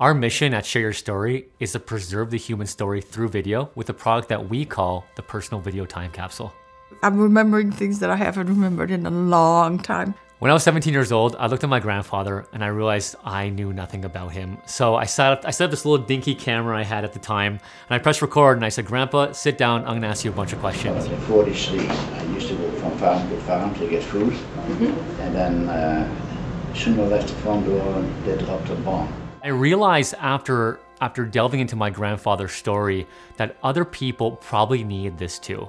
[0.00, 3.90] Our mission at Share Your Story is to preserve the human story through video with
[3.90, 6.54] a product that we call the Personal Video Time Capsule.
[7.02, 10.14] I'm remembering things that I haven't remembered in a long time.
[10.38, 13.48] When I was 17 years old, I looked at my grandfather and I realized I
[13.48, 14.58] knew nothing about him.
[14.66, 17.18] So I set up, I set up this little dinky camera I had at the
[17.18, 17.60] time, and
[17.90, 19.80] I pressed record and I said, "Grandpa, sit down.
[19.80, 22.96] I'm gonna ask you a bunch of questions." In 43, I used to go from
[22.98, 24.32] farm to farm to get food,
[25.18, 26.08] and then uh,
[26.72, 29.27] soon I left the front door and they dropped a bomb.
[29.48, 33.06] I realized after after delving into my grandfather's story
[33.38, 35.66] that other people probably need this too.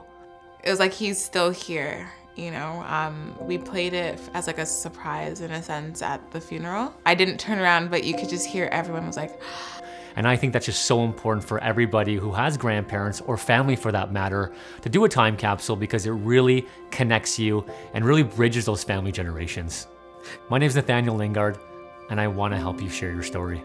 [0.65, 2.11] It was like he's still here.
[2.35, 6.41] You know, um, we played it as like a surprise in a sense at the
[6.41, 6.93] funeral.
[7.05, 9.41] I didn't turn around, but you could just hear everyone was like,
[10.17, 13.93] And I think that's just so important for everybody who has grandparents or family for
[13.93, 18.65] that matter to do a time capsule because it really connects you and really bridges
[18.65, 19.87] those family generations.
[20.49, 21.57] My name is Nathaniel Lingard,
[22.09, 23.63] and I want to help you share your story.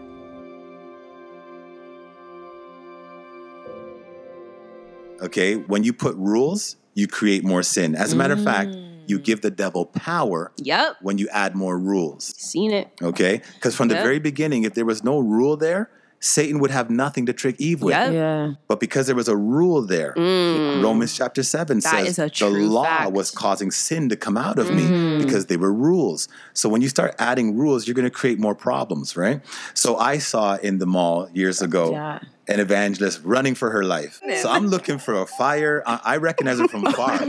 [5.25, 7.95] Okay, when you put rules, you create more sin.
[7.95, 8.69] As a matter of fact,
[9.07, 9.23] you Mm.
[9.23, 10.97] give the devil power Yep.
[11.01, 12.33] when you add more rules.
[12.37, 12.87] Seen it.
[13.01, 15.89] Okay, because from the very beginning, if there was no rule there,
[16.21, 17.93] Satan would have nothing to trick Eve with.
[17.93, 18.13] Yep.
[18.13, 18.51] Yeah.
[18.67, 20.81] But because there was a rule there, Mm.
[20.81, 23.11] Romans chapter 7 That says the law fact.
[23.11, 25.17] was causing sin to come out of Mm-hmm.
[25.19, 26.27] me because they were rules.
[26.53, 29.41] So when you start adding rules, you're going to create more problems, right?
[29.75, 32.19] So I saw in the mall years ago Yeah.
[32.47, 34.19] An evangelist running for her life.
[34.41, 35.83] So I'm looking for a fire.
[35.85, 37.19] I, I recognize her from far.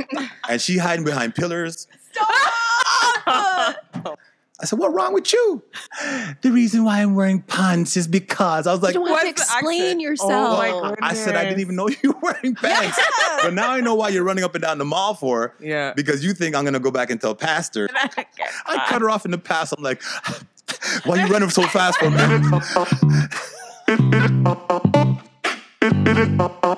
[0.49, 1.87] and she hiding behind pillars.
[2.13, 3.27] Stop!
[4.59, 5.63] I said, "What wrong with you?"
[6.41, 9.29] The reason why I'm wearing pants is because I was like, You don't have to
[9.29, 10.01] explain accent?
[10.01, 10.33] yourself.
[10.33, 12.99] Oh my I said I didn't even know you were wearing pants.
[13.43, 15.55] But now I know why you're running up and down the mall for.
[15.61, 15.93] Yeah.
[15.95, 17.87] Because you think I'm gonna go back and tell pastor.
[17.93, 19.75] I cut her off in the past.
[19.77, 20.03] I'm like,
[21.05, 22.17] why you running so fast for me?
[26.17, 26.77] Welcome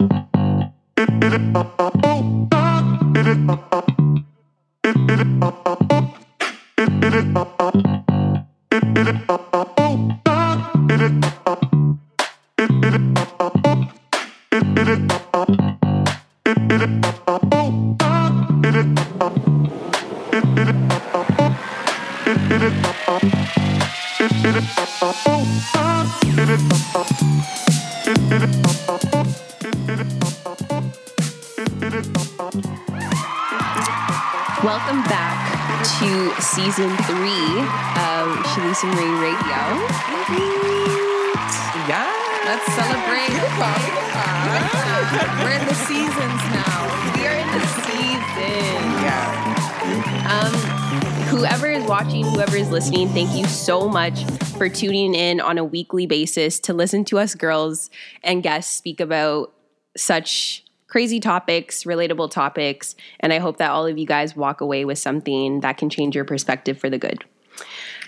[52.78, 54.24] listening, thank you so much
[54.56, 57.90] for tuning in on a weekly basis to listen to us girls
[58.22, 59.52] and guests speak about
[59.96, 64.84] such crazy topics, relatable topics, and I hope that all of you guys walk away
[64.84, 67.24] with something that can change your perspective for the good.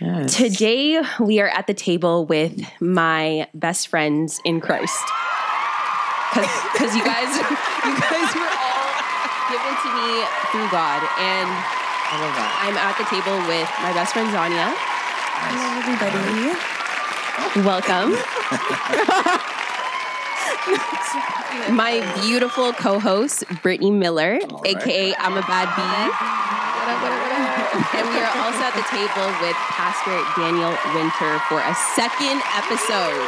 [0.00, 0.36] Yes.
[0.36, 5.02] Today we are at the table with my best friends in Christ.
[6.32, 8.86] Because you guys, you guys were all
[9.50, 11.79] given to me through God, and
[12.10, 12.50] I love that.
[12.66, 14.74] I'm at the table with my best friend Zania.
[15.46, 16.58] Hello, everybody.
[17.62, 18.18] Welcome.
[21.78, 26.10] my beautiful co-host Brittany Miller, aka I'm a Bad Bee.
[27.94, 33.22] And we are also at the table with Pastor Daniel Winter for a second episode.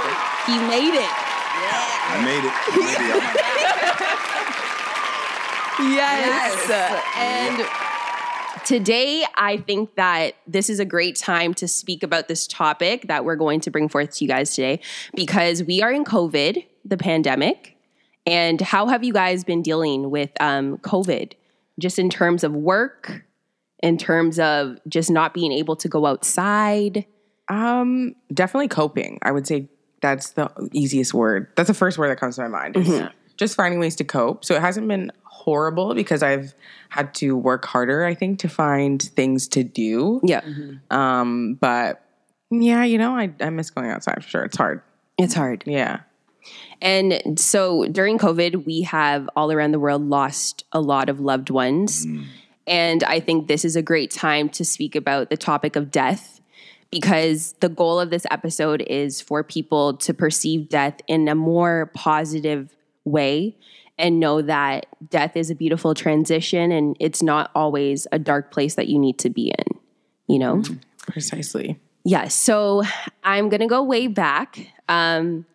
[0.50, 1.06] He made it.
[1.06, 2.50] I made it.
[2.50, 4.18] I made it.
[5.82, 6.70] Yes.
[7.16, 7.91] And
[8.64, 13.24] today, I think that this is a great time to speak about this topic that
[13.24, 14.80] we're going to bring forth to you guys today
[15.14, 17.76] because we are in COVID, the pandemic.
[18.26, 21.32] And how have you guys been dealing with um, COVID?
[21.78, 23.24] Just in terms of work,
[23.82, 27.04] in terms of just not being able to go outside.
[27.48, 29.18] Um, definitely coping.
[29.22, 29.68] I would say
[30.00, 31.48] that's the easiest word.
[31.56, 32.76] That's the first word that comes to my mind.
[32.76, 33.02] is
[33.36, 34.44] Just finding ways to cope.
[34.44, 35.10] So it hasn't been
[35.42, 36.54] horrible because I've
[36.88, 40.20] had to work harder, I think, to find things to do.
[40.22, 40.42] Yeah,
[40.90, 42.04] Um, but
[42.50, 44.44] yeah, you know, I, I miss going outside for sure.
[44.44, 44.82] It's hard.
[45.18, 45.64] it's hard.
[45.66, 46.00] Yeah.
[46.80, 51.50] And so during COVID, we have all around the world lost a lot of loved
[51.50, 52.06] ones.
[52.66, 56.40] And I think this is a great time to speak about the topic of death
[56.90, 61.90] because the goal of this episode is for people to perceive death in a more
[61.94, 63.56] positive way
[63.98, 68.74] and know that death is a beautiful transition and it's not always a dark place
[68.74, 69.78] that you need to be in,
[70.26, 70.56] you know?
[70.56, 70.74] Mm-hmm.
[71.10, 71.78] Precisely.
[72.04, 72.34] Yes.
[72.34, 72.82] So
[73.22, 74.58] I'm going to go way back.
[74.88, 75.46] Um,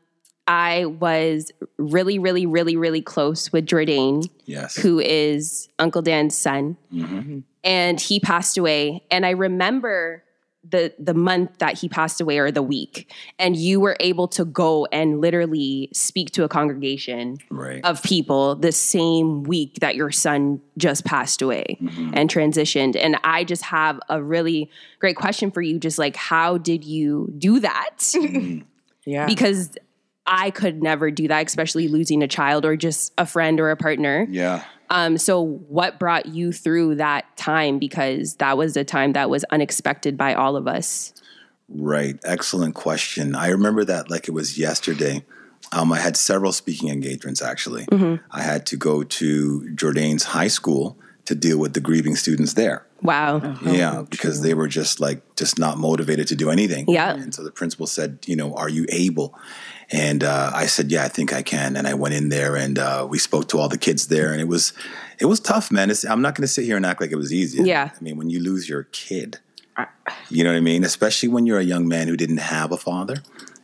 [0.48, 4.75] I was really, really, really, really close with Jordan, Yes.
[4.78, 7.18] who is Uncle Dan's son, mm-hmm.
[7.18, 7.40] Mm-hmm.
[7.66, 9.04] and he passed away.
[9.12, 10.24] And I remember
[10.69, 14.46] the the month that he passed away, or the week, and you were able to
[14.46, 17.84] go and literally speak to a congregation Right.
[17.84, 22.12] of people the same week that your son just passed away mm-hmm.
[22.14, 22.96] and transitioned.
[22.96, 24.69] And I just have a really
[25.00, 25.80] great question for you.
[25.80, 27.98] Just like, how did you do that?
[28.28, 28.60] Mm-hmm.
[29.06, 29.25] Yeah.
[29.25, 29.72] because
[30.25, 33.78] I could never do that, especially losing a child or just a friend or a
[33.78, 34.28] partner.
[34.30, 34.66] Yeah.
[34.89, 37.80] Um, so, what brought you through that time?
[37.80, 41.13] Because that was a time that was unexpected by all of us.
[41.69, 42.18] Right.
[42.24, 43.36] Excellent question.
[43.36, 45.25] I remember that like it was yesterday.
[45.74, 47.88] Um, I had several speaking engagements actually.
[48.31, 52.86] I had to go to Jordan's high school to deal with the grieving students there.
[53.01, 53.57] Wow.
[53.63, 56.86] yeah, because they were just like just not motivated to do anything.
[56.88, 57.13] Yeah.
[57.13, 59.38] And so the principal said, you know, are you able?
[59.89, 61.78] And uh, I said, yeah, I think I can.
[61.78, 64.42] And I went in there and uh, we spoke to all the kids there, and
[64.42, 64.74] it was
[65.19, 65.89] it was tough, man.
[65.89, 67.63] It's, I'm not going to sit here and act like it was easy.
[67.63, 67.92] Yeah.
[67.95, 69.39] I mean, when you lose your kid,
[70.30, 70.84] you know what I mean?
[70.84, 73.18] Especially when you're a young man who didn't have a father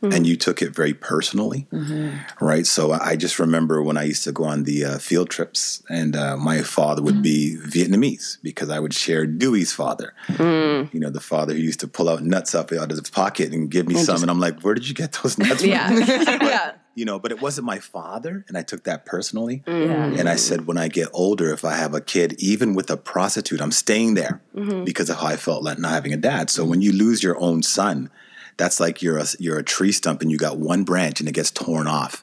[0.04, 0.16] Mm-hmm.
[0.16, 2.44] and you took it very personally, mm-hmm.
[2.44, 2.66] right?
[2.66, 6.14] So I just remember when I used to go on the uh, field trips and
[6.14, 7.68] uh, my father would be mm-hmm.
[7.68, 10.92] Vietnamese because I would share Dewey's father, mm.
[10.92, 13.52] you know, the father who used to pull out nuts up out of his pocket
[13.52, 14.20] and give me some.
[14.20, 15.70] and I'm like, where did you get those nuts from?
[15.70, 15.90] Yeah.
[15.98, 16.72] yeah.
[16.94, 19.62] you know, but it wasn't my father, and I took that personally.
[19.66, 20.18] Mm.
[20.18, 22.96] And I said, when I get older, if I have a kid, even with a
[22.96, 24.42] prostitute, I'm staying there
[24.84, 26.50] because of how I felt like not having a dad.
[26.50, 28.10] So when you lose your own son,
[28.56, 31.32] that's like you're a, you're a tree stump and you got one branch and it
[31.32, 32.22] gets torn off.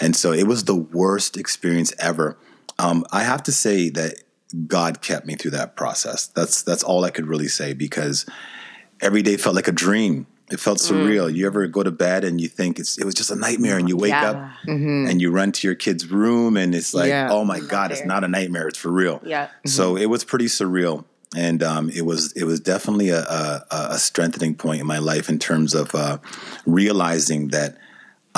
[0.00, 2.36] And so it was the worst experience ever.
[2.78, 4.22] Um, I have to say that
[4.66, 6.26] God kept me through that process.
[6.28, 8.26] That's that's all I could really say because
[9.00, 10.26] every day felt like a dream.
[10.50, 10.92] It felt mm.
[10.92, 11.34] surreal.
[11.34, 13.88] You ever go to bed and you think it's it was just a nightmare, and
[13.88, 14.30] you wake Yeah.
[14.30, 17.28] up and you run to your kid's room, and it's like, Yeah.
[17.30, 18.68] oh my god, it's not a nightmare.
[18.68, 19.20] It's for real.
[19.24, 19.48] Yeah.
[19.66, 20.02] So mm-hmm.
[20.02, 24.54] it was pretty surreal, and um, it was it was definitely a, a, a strengthening
[24.54, 26.18] point in my life in terms of uh,
[26.66, 27.76] realizing that.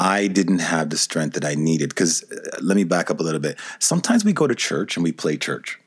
[0.01, 2.23] I didn't have the strength that I needed because
[2.63, 3.59] let me back up a little bit.
[3.81, 5.81] Sometimes we go to church and we play church,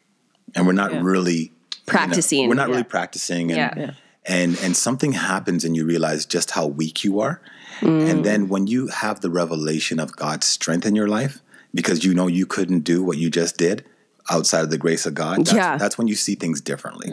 [0.53, 1.53] and we're not really you know,
[1.85, 2.49] Practicing.
[2.49, 3.73] we're not really practicing, and Yeah.
[3.77, 3.91] Yeah.
[4.25, 7.41] and and something happens, and you realize just how weak you are.
[7.79, 8.09] Mm.
[8.11, 11.41] And then when you have the revelation of God's strength in your life,
[11.73, 13.85] because you know you couldn't do what you just did
[14.29, 15.69] outside of the grace of God, that's, Yeah.
[15.71, 15.77] Mm-hmm.
[15.79, 17.11] that's when you see things differently.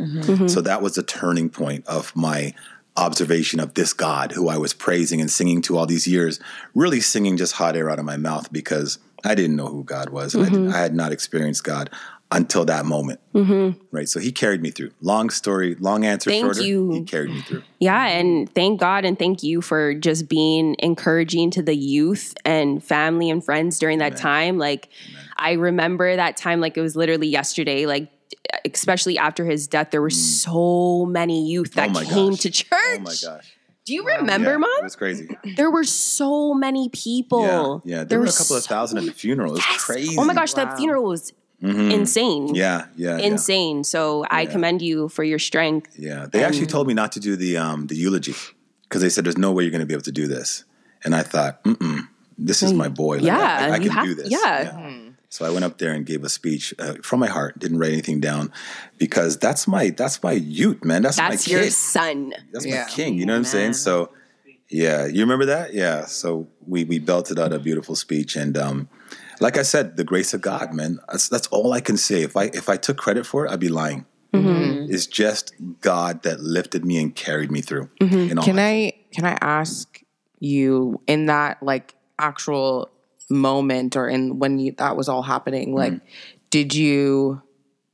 [0.49, 2.55] So that was a turning point of my
[2.97, 6.41] observation of this God who I was praising and singing to all these years,
[6.75, 10.11] really singing just hot air out of my mouth because I didn't know who God
[10.11, 10.35] was.
[10.35, 10.67] And I, Mm-hmm.
[10.67, 11.91] did, I had not experienced God
[12.31, 13.21] until that moment.
[13.91, 14.09] Right.
[14.09, 14.91] So he carried me through.
[15.01, 16.61] Long story, long answer Thank shorter.
[16.63, 16.91] you.
[16.93, 17.63] He carried me through.
[17.79, 22.83] Yeah, and thank God and thank you for just being encouraging to the youth and
[22.85, 24.59] family and friends during that time.
[24.59, 24.89] Like,
[25.39, 27.87] I remember that time like it was literally yesterday.
[27.87, 28.11] Like,
[28.65, 31.97] especially after his death, there were so many youth that Mm.
[32.07, 32.41] Oh came gosh.
[32.41, 32.69] to church.
[32.73, 33.55] Oh my gosh.
[33.87, 35.29] Do you remember, Yeah, It was crazy.
[35.57, 37.83] There were so many people.
[37.85, 37.99] Yeah.
[37.99, 38.05] Yeah.
[38.05, 39.53] There, were a couple of thousand at the funeral.
[39.53, 39.85] It was Yes.
[39.85, 40.11] crazy.
[40.11, 40.19] Mm-hmm.
[40.21, 41.33] Oh my gosh, that funeral was
[41.63, 42.55] insane.
[42.55, 42.87] Yeah.
[42.97, 43.17] Yeah.
[43.17, 43.25] yeah.
[43.27, 43.85] Insane.
[43.85, 45.95] So I commend you for your strength.
[45.99, 48.35] Yeah, they actually told me not to do the um, the eulogy
[48.83, 50.65] because they said there's no way you're going to be able to do this,
[51.05, 52.09] and I thought, mm
[52.41, 53.17] this is my boy.
[53.17, 54.31] Like, Yeah, I, I, I can have- do this.
[54.31, 54.88] yeah.
[55.31, 57.59] So I went up there and gave a speech uh, from my heart.
[57.59, 58.51] Didn't write anything down
[58.97, 61.03] because that's my that's my youth, man.
[61.03, 61.31] That's, my king.
[61.33, 61.73] That's my your kid.
[61.73, 62.35] son.
[62.53, 62.85] That's Yeah.
[62.85, 63.19] my king.
[63.19, 63.75] You know what I'm saying?
[63.75, 64.11] So,
[64.71, 65.75] yeah, you remember that?
[65.75, 66.07] Yeah.
[66.07, 68.89] So we we belted out a beautiful speech, and um,
[69.41, 70.99] like I said, the grace of God, man.
[71.11, 72.23] That's that's all I can say.
[72.23, 74.07] If I if I took credit for it, I'd be lying.
[74.33, 77.91] It's just God that lifted me and carried me through.
[78.01, 80.01] in all Can I can I ask
[80.39, 82.91] you in that like actual
[83.29, 86.01] moment or in when you that was all happening like mm.
[86.51, 87.43] did you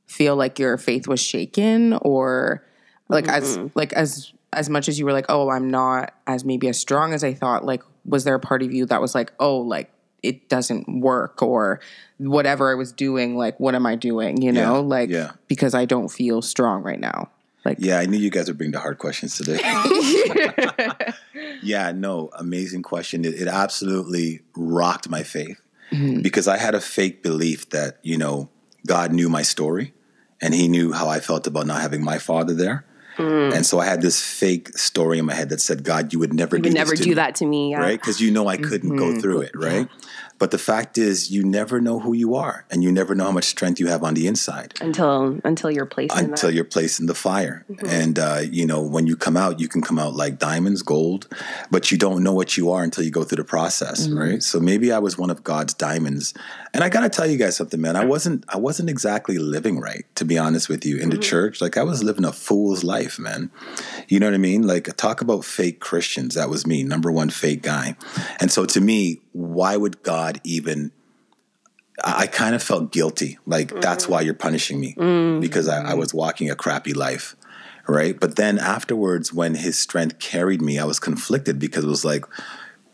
[0.07, 2.63] feel like your faith was shaken or
[3.09, 6.69] like as like as as much as you were like oh I'm not as maybe
[6.69, 9.33] as strong as I thought like was there a part of you that was like
[9.39, 9.91] oh like
[10.23, 11.81] it doesn't work or
[12.17, 15.31] whatever I was doing like what am I doing you know Yeah, like yeah.
[15.47, 17.29] because I don't feel strong right now
[17.65, 19.59] like Yeah, I knew you guys would bring the hard questions today.
[21.65, 23.25] yeah, no, amazing question.
[23.25, 26.21] It, it absolutely rocked my faith mm-hmm.
[26.21, 28.49] because I had a fake belief that, you know,
[28.85, 29.93] God knew my story
[30.41, 32.85] and he knew how I felt about not having my father there.
[33.17, 33.55] Mm.
[33.55, 36.33] And so I had this fake story in my head that said, God, you would
[36.33, 37.71] never You do would never do me." that to me.
[37.71, 37.79] Yeah.
[37.79, 37.99] right?
[37.99, 39.19] Because you know I couldn't go mm-hmm.
[39.19, 39.87] through it, right?
[40.37, 43.31] But the fact is, you never know who you are, and you never know how
[43.31, 46.99] much strength you have on the inside until until you're placed in until you're placed
[46.99, 47.65] in the fire.
[47.69, 47.85] Mm-hmm.
[47.85, 51.27] And uh, you know, when you come out, you can come out like diamonds, gold,
[51.71, 54.17] but you don't know what you are until you go through the process, mm-hmm.
[54.17, 54.43] right?
[54.43, 56.33] So maybe I was one of God's diamonds.
[56.73, 57.95] And I gotta tell you guys something, man.
[57.95, 61.21] I wasn't I wasn't exactly living right, to be honest with you, in the mm-hmm.
[61.21, 61.61] church.
[61.61, 63.51] Like I was living a fool's life, man.
[64.09, 64.67] You know what I mean?
[64.67, 66.35] Like talk about fake Christians.
[66.35, 67.95] That was me, number one fake guy.
[68.41, 70.91] And so to me, why would God even
[72.03, 73.37] I, I kind of felt guilty.
[73.45, 74.09] Like that's mm.
[74.09, 75.41] why you're punishing me mm.
[75.41, 75.97] because I, I mm.
[75.97, 77.35] was walking a crappy life,
[77.87, 78.19] right?
[78.19, 82.25] But then afterwards, when His strength carried me, I was conflicted because it was like,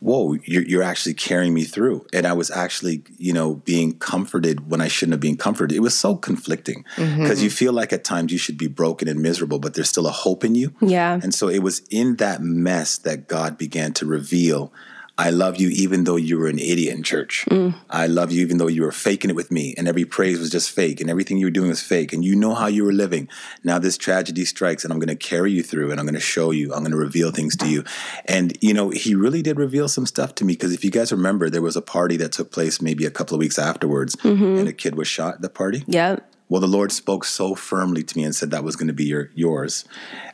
[0.02, 4.70] whoa, you're, you're actually carrying me through, and I was actually, you know, being comforted
[4.70, 5.78] when I shouldn't have been comforted.
[5.78, 7.22] It was so conflicting mm-hmm.
[7.22, 10.08] because you feel like at times you should be broken and miserable, but there's still
[10.08, 10.74] a hope in you.
[10.82, 11.20] Yeah.
[11.22, 14.74] And so it was in that mess that God began to reveal
[15.18, 17.46] I love you even though you were an idiot in church.
[17.50, 17.76] Mm.
[17.90, 20.50] I love you even though you were faking it with me and every praise was
[20.50, 22.94] just fake and everything you were doing was fake and you know how you were
[22.94, 23.28] living.
[23.64, 26.20] Now this tragedy strikes and I'm going to carry you through and I'm going to
[26.20, 26.74] show you.
[26.74, 27.84] I'm going to reveal things to you.
[28.26, 31.12] And you know, he really did reveal some stuff to me because if you guys
[31.12, 34.60] remember there was a party that took place maybe a couple of weeks afterwards mm-hmm.
[34.60, 35.84] and a kid was shot at the party.
[35.88, 36.28] Yep.
[36.52, 39.06] Well, the Lord spoke so firmly to me and said that was going to be
[39.06, 39.86] your yours,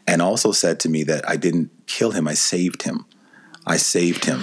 [0.07, 3.05] and also said to me that I didn't kill him; I saved him.
[3.67, 4.39] I saved him.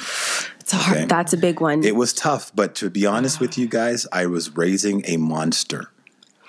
[0.60, 0.96] It's hard.
[0.96, 1.06] Okay.
[1.06, 1.84] That's a big one.
[1.84, 5.90] It was tough, but to be honest with you guys, I was raising a monster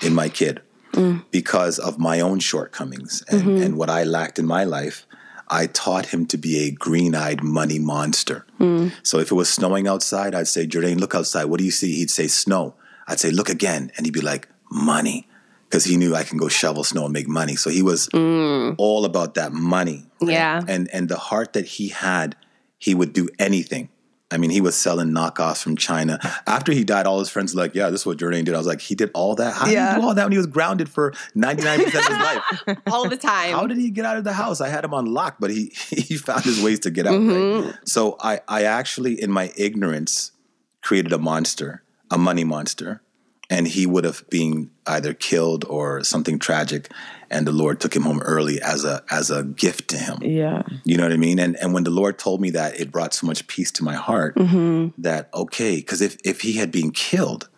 [0.01, 0.61] in my kid
[0.93, 1.23] mm.
[1.31, 3.63] because of my own shortcomings and, mm-hmm.
[3.63, 5.05] and what I lacked in my life.
[5.47, 8.47] I taught him to be a green eyed money monster.
[8.59, 8.91] Mm.
[9.03, 11.45] So if it was snowing outside, I'd say, Jordan, look outside.
[11.45, 11.95] What do you see?
[11.95, 12.73] He'd say, snow.
[13.07, 13.91] I'd say, look again.
[13.95, 15.27] And he'd be like, money.
[15.69, 17.55] Because he knew I can go shovel snow and make money.
[17.55, 18.75] So he was mm.
[18.77, 20.05] all about that money.
[20.21, 20.63] Yeah.
[20.67, 22.35] And and the heart that he had,
[22.85, 23.89] he would do anything.
[24.29, 26.19] I mean, he was selling knockoffs from China.
[26.45, 28.59] After he died, all his friends were like, "Yeah, this is what Jordan did." I
[28.59, 29.55] was like, "He did all that?
[29.55, 32.15] How did he do all that when he was grounded for ninety nine percent of
[32.15, 32.77] his life?
[32.91, 33.53] all the time.
[33.53, 34.61] How did he get out of the house?
[34.61, 37.13] I had him on lock, but he he found his ways to get out.
[37.13, 37.67] Mm-hmm.
[37.67, 37.75] Right?
[37.85, 40.31] So I I actually, in my ignorance,
[40.81, 43.01] created a monster, a money monster,
[43.49, 46.91] and he would have been either killed or something tragic.
[47.29, 50.19] And the Lord took him home early as a as a gift to him.
[50.21, 50.61] Yeah.
[50.83, 51.39] You know what I mean?
[51.39, 53.95] And and when the Lord told me that, it brought so much peace to my
[53.95, 55.01] heart Mm-hmm.
[55.01, 57.49] that okay, because if if he had been killed,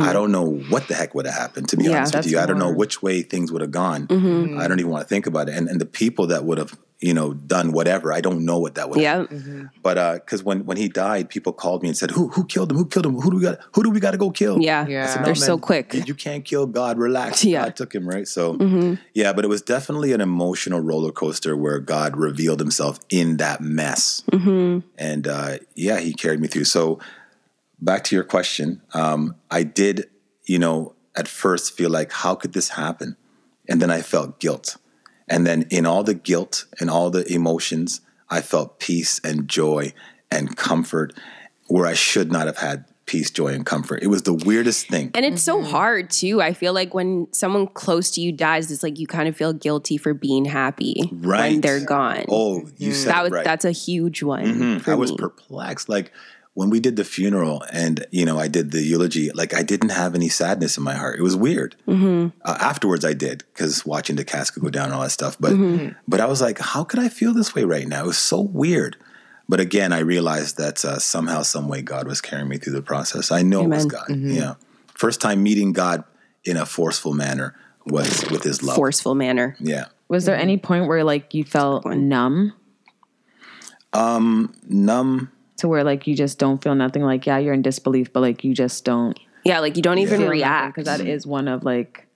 [0.00, 1.68] I don't know what the heck would have happened.
[1.70, 4.06] To be Yeah, honest with you, I don't know which way things would have gone.
[4.06, 4.58] Mm-hmm.
[4.58, 5.54] I don't even want to think about it.
[5.56, 8.76] And and the people that would have you know done whatever, I don't know what
[8.76, 9.00] that would.
[9.00, 9.70] have Yep.
[9.82, 12.78] But because when when he died, people called me and said, "Who who killed him?
[12.78, 13.14] Who killed him?
[13.20, 13.58] Who do we got?
[13.74, 14.86] Who do we got to go kill?" Yeah.
[14.86, 15.04] Yeah.
[15.04, 15.92] I said, They're "No, so quick.
[15.92, 16.98] You can't kill God.
[16.98, 17.44] Relax.
[17.44, 17.58] Yeah.
[17.58, 17.66] Mm-hmm.
[17.66, 18.26] God took him, right?
[18.26, 23.36] So, yeah, but it was definitely an emotional roller coaster where God revealed himself in
[23.38, 24.22] that mess.
[24.32, 24.86] Mm-hmm.
[24.98, 26.64] And uh, yeah, he carried me through.
[26.64, 26.98] So,
[27.80, 30.08] back to your question, um, I did,
[30.44, 33.16] you know, at first feel like, how could this happen?
[33.68, 34.76] And then I felt guilt.
[35.28, 39.92] And then in all the guilt and all the emotions, I felt peace and joy
[40.30, 41.12] and comfort
[41.68, 44.02] where I should not have had peace, joy, and comfort.
[44.02, 45.12] It was the weirdest thing.
[45.14, 45.64] And it's Mm-hmm.
[45.64, 46.42] so hard too.
[46.42, 49.52] I feel like when someone close to you dies, it's like you kind of feel
[49.52, 51.52] guilty for being happy right.
[51.52, 52.24] when they're gone.
[52.28, 53.44] Oh, you said that was right.
[53.44, 54.44] that's a huge one.
[54.44, 54.80] Mhm.
[54.80, 55.18] for I was me.
[55.18, 55.88] perplexed.
[55.88, 56.10] Like
[56.56, 59.90] when we did the funeral and you know I did the eulogy, like I didn't
[59.90, 61.18] have any sadness in my heart.
[61.18, 61.76] It was weird.
[61.86, 62.28] Mm-hmm.
[62.42, 65.36] Uh, afterwards, I did because watching the casket go down and all that stuff.
[65.38, 65.88] But Mm-hmm.
[66.08, 68.04] but I was like, how could I feel this way right now?
[68.04, 68.96] It was so weird.
[69.48, 72.82] But again, I realized that uh, somehow, some way, God was carrying me through the
[72.82, 73.30] process.
[73.30, 74.08] I know it was God.
[74.08, 74.30] Mm-hmm.
[74.30, 74.54] Yeah.
[74.94, 76.02] First time meeting God
[76.44, 78.74] in a forceful manner was with His love.
[78.76, 79.56] forceful manner.
[79.60, 79.84] Yeah.
[80.08, 82.54] Was there any point where like you felt numb
[83.92, 85.30] um Numb.
[85.58, 87.02] To where like you just don't feel nothing?
[87.02, 90.20] Like yeah, you're in disbelief, but like you just don't Yeah, like you don't even
[90.20, 90.76] feel react.
[90.76, 92.06] because that is one of like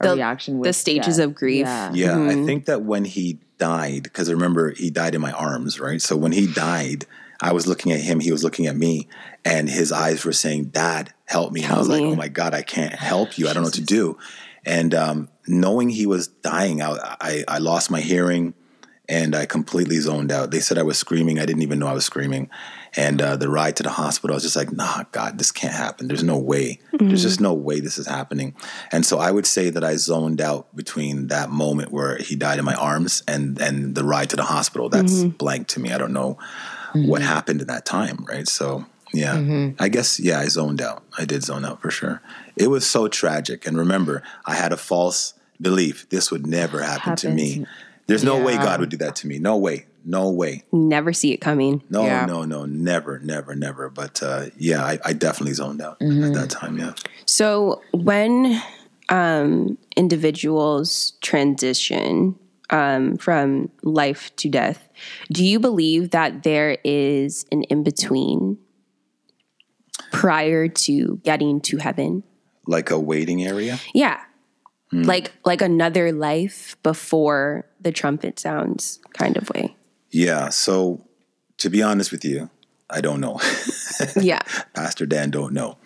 [0.00, 0.58] a The- reaction.
[0.58, 1.26] With the stages death.
[1.26, 1.66] of grief.
[1.66, 1.92] Yeah.
[1.92, 5.78] Yeah, I think that when he died, because I remember he died in my arms,
[5.78, 6.00] right?
[6.00, 7.04] So when he died,
[7.42, 9.08] I was looking at him, he was looking at me,
[9.44, 12.52] and his eyes were saying, "Dad, help me." And I was like, "Oh my god,
[12.54, 13.48] I can't help you.
[13.48, 14.18] I don't know what to do."
[14.66, 18.52] And um, knowing he was dying, I, I I lost my hearing,
[19.10, 20.52] and I completely zoned out.
[20.52, 21.40] They said I was screaming.
[21.40, 22.48] I didn't even know I was screaming.
[22.96, 25.74] And uh, the ride to the hospital, I was just like, "Nah, God, this can't
[25.74, 26.06] happen.
[26.06, 26.78] There's no way.
[26.92, 27.08] Mm-hmm.
[27.08, 28.54] There's just no way this is happening."
[28.92, 32.58] And so I would say that I zoned out between that moment where he died
[32.58, 34.88] in my arms and and the ride to the hospital.
[34.88, 35.30] That's mm-hmm.
[35.30, 35.92] blank to me.
[35.92, 36.38] I don't know
[36.94, 37.08] mm-hmm.
[37.08, 38.48] what happened in that time, right?
[38.48, 41.02] So yeah, I guess yeah, I zoned out.
[41.18, 42.22] I did zone out for sure.
[42.56, 43.66] It was so tragic.
[43.66, 47.66] And remember, I had a false belief this would never happen to me.
[48.10, 49.38] To- There's no way God would do that to me.
[49.38, 49.86] No way.
[50.04, 50.64] No way.
[50.72, 51.82] Never see it coming.
[51.90, 52.24] No, Yeah.
[52.26, 53.90] no, no, never, never, never.
[53.90, 56.24] But uh, yeah, I, I definitely zoned out Mm-hmm.
[56.24, 56.78] at that time.
[56.78, 56.94] Yeah.
[57.26, 58.60] So when
[59.10, 62.36] um, individuals transition
[62.70, 64.88] um, from life to death,
[65.32, 68.56] do you believe that there is an in between
[70.12, 72.22] prior to getting to heaven?
[72.66, 73.78] Like a waiting area.
[73.94, 74.20] Yeah.
[74.90, 75.02] Hmm.
[75.02, 79.74] Like like another life before the trumpet sounds kind of way.
[80.10, 80.48] Yeah.
[80.50, 81.04] So
[81.58, 82.50] to be honest with you,
[82.88, 83.40] I don't know.
[84.18, 84.40] Yeah.
[84.72, 85.76] Pastor Dan don't know,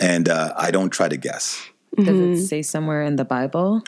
[0.00, 1.62] and uh, I don't try to guess.
[1.96, 3.82] Does it say somewhere in the Bible?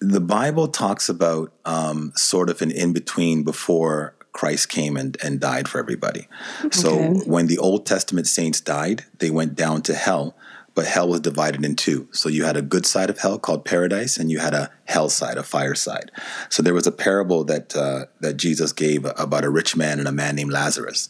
[0.00, 5.40] the Bible talks about um, sort of an in between before Christ came and, and
[5.40, 6.28] died for everybody.
[6.70, 10.36] So when the Old Testament saints died, they went down to hell,
[10.78, 12.06] but hell was divided in two.
[12.12, 15.08] So you had a good side of hell called paradise, and you had a hell
[15.08, 16.12] side, a fire side.
[16.50, 20.06] So there was a parable that uh, that Jesus gave about a rich man and
[20.06, 21.08] a man named Lazarus.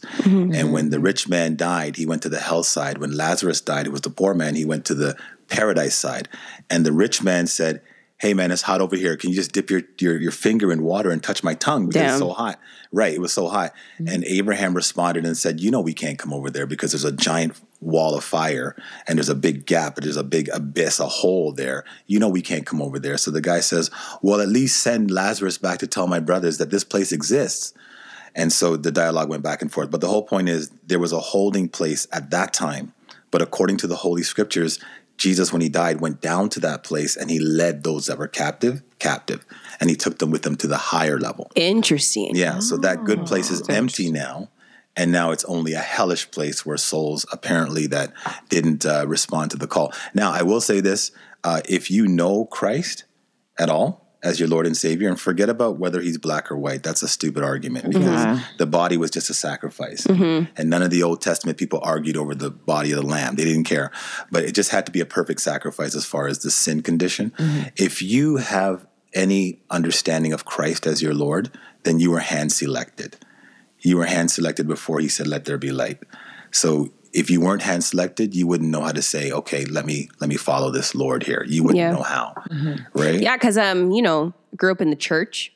[0.55, 2.97] And when the rich man died, he went to the hell side.
[2.97, 4.55] When Lazarus died, it was the poor man.
[4.55, 5.15] He went to the
[5.49, 6.27] paradise side.
[6.67, 7.83] And the rich man said,
[8.17, 9.15] hey man, it's hot over here.
[9.17, 12.01] Can you just dip your your, your finger in water and touch my tongue because
[12.01, 12.09] Damn.
[12.09, 12.59] it's so hot?
[12.91, 13.73] Right, it was so hot.
[13.99, 17.11] And Abraham responded and said, you know, we can't come over there because there's a
[17.11, 18.75] giant wall of fire
[19.07, 21.85] and there's a big gap, there's a big abyss, a hole there.
[22.07, 23.17] You know, we can't come over there.
[23.17, 23.89] So the guy says,
[24.21, 27.73] well, at least send Lazarus back to tell my brothers that this place exists.
[28.35, 29.91] And so the dialogue went back and forth.
[29.91, 32.93] But the whole point is there was a holding place at that time.
[33.31, 34.79] But according to the Holy Scriptures,
[35.17, 38.27] Jesus, when he died, went down to that place and he led those that were
[38.27, 39.45] captive, captive,
[39.79, 41.51] and he took them with him to the higher level.
[41.55, 42.35] Interesting.
[42.35, 43.73] Yeah, so that good place is ah.
[43.73, 44.49] empty now.
[44.99, 48.11] And now it's only a hellish place where souls apparently that
[48.49, 49.93] didn't uh, respond to the call.
[50.13, 51.11] Now, I will say this
[51.45, 53.05] uh, if you know Christ
[53.57, 56.83] at all as your Lord and Savior, and forget about whether he's black or white,
[56.83, 58.43] that's a stupid argument because Yeah.
[58.57, 60.05] the body was just a sacrifice.
[60.05, 60.51] Mm-hmm.
[60.57, 63.35] And none of the Old Testament people argued over the body of the lamb.
[63.35, 63.91] They didn't care.
[64.29, 67.31] But it just had to be a perfect sacrifice as far as the sin condition.
[67.37, 67.69] Mm-hmm.
[67.77, 73.15] If you have any understanding of Christ as your Lord, then you were hand selected.
[73.81, 75.99] You were hand selected before he said, Let there be light.
[76.51, 80.09] So if you weren't hand selected, you wouldn't know how to say, okay, let me
[80.19, 81.43] let me follow this Lord here.
[81.47, 81.91] You wouldn't Yeah.
[81.91, 82.33] know how.
[82.93, 83.19] Right?
[83.19, 85.51] Yeah, because um, you know, grew up in the church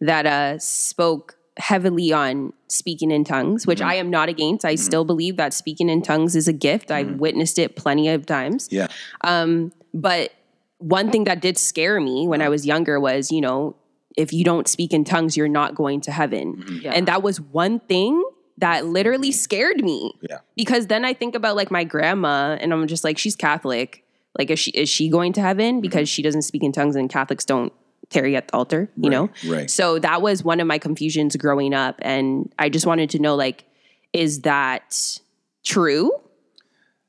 [0.00, 4.64] that uh spoke heavily on speaking in tongues, which I am not against.
[4.64, 6.90] I still believe that speaking in tongues is a gift.
[6.90, 8.68] I've witnessed it plenty of times.
[8.72, 8.88] Yeah.
[9.22, 10.32] Um, But
[10.78, 13.76] one thing that did scare me when I was younger was, you know,
[14.16, 16.56] if you don't speak in tongues, you're not going to heaven.
[16.56, 16.90] Mm-hmm.
[16.92, 18.22] And that was one thing
[18.58, 19.34] that literally mm-hmm.
[19.34, 20.12] scared me.
[20.28, 20.38] Yeah.
[20.56, 24.04] Because then I think about like my grandma and I'm just like, she's Catholic.
[24.38, 25.80] Like, is she is she going to heaven mm-hmm.
[25.80, 27.72] because she doesn't speak in tongues and Catholics don't
[28.10, 29.30] tarry at the altar, you know?
[29.46, 29.70] right.
[29.70, 31.98] So that was one of my confusions growing up.
[32.02, 33.64] And I just wanted to know, like,
[34.12, 35.20] is that
[35.64, 36.12] true?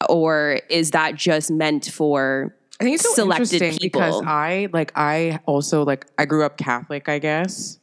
[0.10, 4.02] Or is that just meant for I think it's so selected interesting people?
[4.02, 7.80] because I like I also like I grew up Catholic, I guess.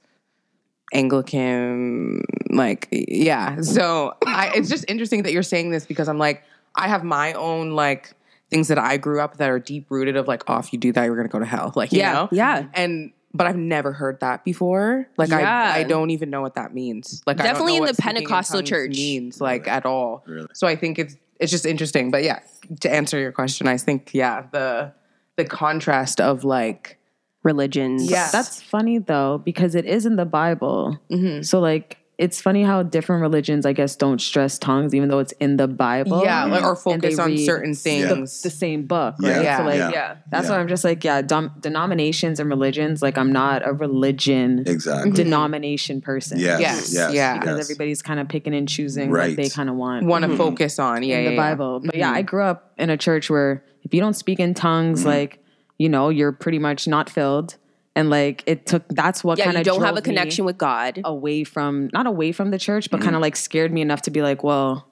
[0.92, 3.60] Anglican, like yeah.
[3.62, 6.42] So I, it's just interesting that you're saying this because I'm like
[6.74, 8.12] I have my own like
[8.50, 10.92] things that I grew up that are deep rooted of like, oh, if you do
[10.92, 11.72] that, you're gonna go to hell.
[11.74, 12.28] Like, you Yeah, know?
[12.32, 12.66] yeah.
[12.74, 15.08] And but I've never heard that before.
[15.16, 15.72] Like Yeah.
[15.74, 17.22] I, I don't even know what that means.
[17.26, 18.90] Like I don't Definitely know in what the speaking in Pentecostal church.
[18.90, 20.22] means like at all.
[20.26, 20.48] Really?
[20.52, 22.10] So I think it's it's just interesting.
[22.10, 22.40] But yeah,
[22.80, 24.92] to answer your question, I think yeah the
[25.36, 26.98] the contrast of like
[27.42, 28.10] religions.
[28.10, 28.28] Yeah.
[28.30, 30.98] That's funny though, because it is in the Bible.
[31.10, 31.42] Mm-hmm.
[31.42, 35.32] So like it's funny how different religions, I guess, don't stress tongues, even though it's
[35.40, 36.22] in the Bible.
[36.22, 38.42] yeah, like, or focus on certain things.
[38.42, 39.30] the same book, Yeah.
[39.32, 39.42] right?
[39.42, 39.56] Yeah.
[39.58, 39.90] So like, Yeah.
[39.90, 40.14] Yeah.
[40.30, 40.52] that's Yeah.
[40.52, 43.02] why I'm just like, yeah, dom- denominations and religions.
[43.02, 45.10] Like, I'm not a religion Exactly.
[45.10, 45.16] Mm-hmm.
[45.16, 46.38] denomination person.
[46.38, 46.60] Yes.
[46.60, 47.12] Yes, Yes.
[47.12, 47.38] yeah.
[47.38, 47.66] because yes.
[47.66, 49.30] everybody's kind of picking and choosing Right.
[49.30, 50.06] what they kind of want.
[50.06, 50.36] Want to mm-hmm.
[50.36, 51.50] focus on yeah in yeah, the yeah.
[51.50, 51.80] Bible.
[51.80, 52.26] But yeah, I mm-hmm.
[52.26, 55.40] grew up in a church where if you don't speak in tongues, like
[55.78, 57.56] you know, you're pretty much not filled.
[57.94, 60.56] And like it took that's what Yeah, kind you of don't have a connection with
[60.56, 61.00] God.
[61.04, 63.22] away from not away from the church, but kind of mm-hmm.
[63.22, 64.86] like scared me enough to be like, well,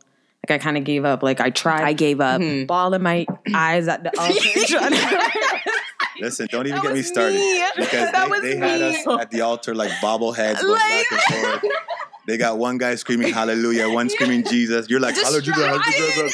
[0.46, 1.22] like I kind of gave up.
[1.22, 1.82] Like I tried.
[1.82, 2.40] I gave up.
[2.40, 2.66] Mm-hmm.
[2.66, 5.60] ball in my eyes at the altar.
[6.20, 7.64] Listen, don't even get me started me.
[7.76, 11.20] because That they, was they had us at the altar like bobbleheads going back and
[11.20, 11.72] forth.
[12.26, 14.88] They got one guy screaming hallelujah, one screaming Jesus.
[14.88, 16.30] You're like hallelujah, hallelujah.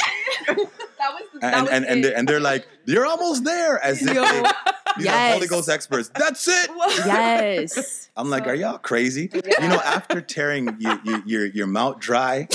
[0.99, 3.79] That And, and, and, they're, and they're like, you're almost there.
[3.79, 6.11] As if they, these are Holy Ghost experts.
[6.15, 6.71] That's it.
[7.07, 8.11] Yes.
[8.17, 9.31] I'm like, are y'all crazy?
[9.57, 10.77] You know, after tearing
[11.25, 12.49] your, your mouth dry,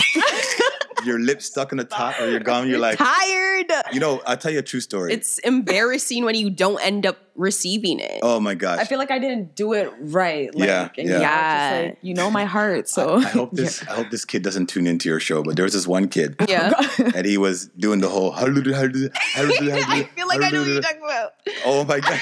[1.05, 2.67] your lips stuck in the top of your gum.
[2.67, 3.71] You're like, Tired.
[3.93, 5.13] you know, I'll tell you a true story.
[5.13, 8.19] It's embarrassing when you don't end up receiving it.
[8.23, 8.79] oh my gosh.
[8.79, 10.53] I feel like I didn't do it right.
[10.53, 11.03] Like, Yeah, yeah.
[11.03, 11.81] you know, Yeah.
[11.85, 12.89] like, you know my heart.
[12.89, 15.63] So I hope this I hope this kid doesn't tune into your show, but there
[15.63, 16.73] was this one kid yeah.
[17.15, 21.33] and he was doing the whole I feel like I know what you're talking about.
[21.65, 22.19] Oh my god.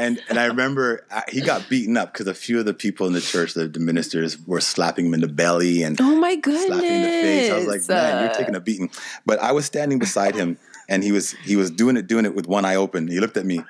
[0.00, 3.06] And and I remember uh, he got beaten up because a few of the people
[3.06, 6.36] in the church, the, the ministers, were slapping him in the belly and Oh my
[6.36, 6.66] goodness.
[6.66, 7.50] slapping him in the face.
[7.50, 8.90] I was like, man, you're taking a beating.
[9.26, 10.58] But I was standing beside him,
[10.88, 13.08] and he was he was doing it, doing it with one eye open.
[13.08, 13.60] He looked at me,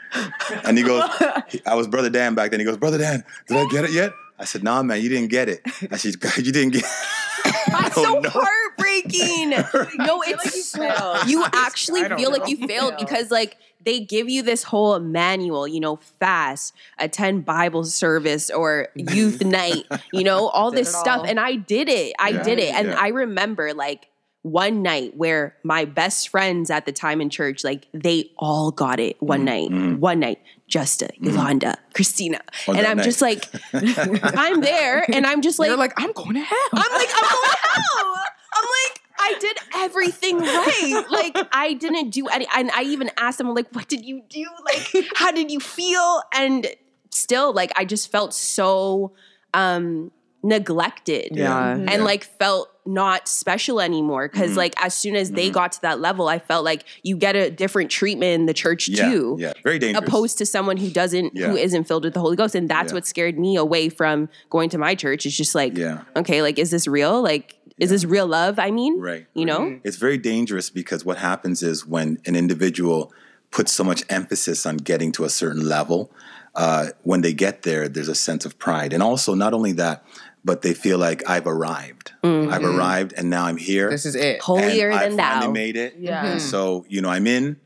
[0.64, 1.02] and he goes,
[1.48, 2.60] he- I was brother Dan back then.
[2.60, 4.12] He goes, brother Dan, did I get it yet?
[4.38, 5.60] I said, Nah, man, you didn't get it.
[5.90, 6.84] I said, you didn't get.
[6.84, 6.90] It.
[7.68, 8.30] That's Oh, so no.
[8.32, 9.50] heartbreaking.
[10.06, 14.28] no, it's like you actually I don't feel like you failed because like they give
[14.28, 20.48] you this whole manual, you know, fast, attend Bible service or youth night, you know,
[20.54, 21.20] all this stuff.
[21.20, 21.26] all.
[21.26, 22.14] And I did it.
[22.18, 22.74] I Yeah, did it.
[22.74, 22.98] And yeah.
[22.98, 24.08] I remember like
[24.42, 28.98] one night where my best friends at the time in church, like they all got
[29.00, 29.44] it one mm-hmm.
[29.44, 30.00] night, mm-hmm.
[30.00, 30.40] one night.
[30.68, 31.26] Justa, mm-hmm.
[31.26, 32.40] Yolanda, Christina.
[32.68, 33.02] On and I'm night.
[33.02, 36.58] just like, I'm there and I'm just like, You're like, I'm going to hell.
[36.72, 38.14] I'm like, I'm going to hell.
[38.54, 41.04] I'm like, I did everything right.
[41.11, 42.46] Like, I didn't do any.
[42.54, 44.46] And I even asked them, like, what did you do?
[44.64, 46.22] Like, how did you feel?
[46.35, 46.66] And
[47.11, 49.12] still, like, I just felt so
[49.54, 50.11] um
[50.42, 51.28] neglected.
[51.37, 51.72] Yeah.
[51.74, 51.96] And Yeah.
[52.02, 54.28] like felt not special anymore.
[54.28, 54.40] Mm-hmm.
[54.40, 57.37] because like as soon as they got to that level, I felt like you get
[57.37, 60.09] a different treatment in the church yeah, too yeah, very dangerous.
[60.09, 61.62] opposed to someone who doesn't who Yeah.
[61.66, 62.96] isn't filled with the holy ghost and that's Yeah.
[62.96, 66.02] what scared me away from going to my church it's just like Yeah.
[66.16, 69.26] okay like is this real like is this real love i mean Right.
[69.34, 69.80] you know mm-hmm.
[69.82, 73.12] It's very dangerous because what happens is when an individual
[73.50, 76.10] puts so much emphasis on getting to a certain level,
[76.54, 78.92] uh, when they get there, there's a sense of pride.
[78.92, 80.04] And also, not only that,
[80.44, 82.12] but they feel like I've arrived.
[82.22, 82.78] I've mm-hmm.
[82.78, 83.90] arrived and now I'm here.
[83.90, 84.40] This is it.
[84.40, 85.96] holier I than finally thou made it.
[85.98, 86.24] Yeah.
[86.24, 87.56] And so, you know, I'm in.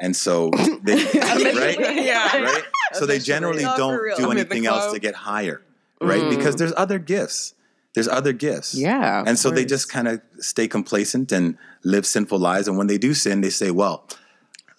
[0.00, 0.50] And so
[0.82, 1.78] they, right?
[2.04, 2.38] Yeah.
[2.38, 2.64] Right?
[2.94, 5.62] So they generally don't do I'm in the anything else to get higher.
[6.00, 6.22] Right?
[6.22, 6.36] Mm.
[6.36, 7.54] Because there's other gifts.
[7.94, 8.74] There's other gifts.
[8.74, 12.66] Yeah, And so they just kind of stay complacent and live sinful lives.
[12.68, 14.04] And when they do sin, they say, well,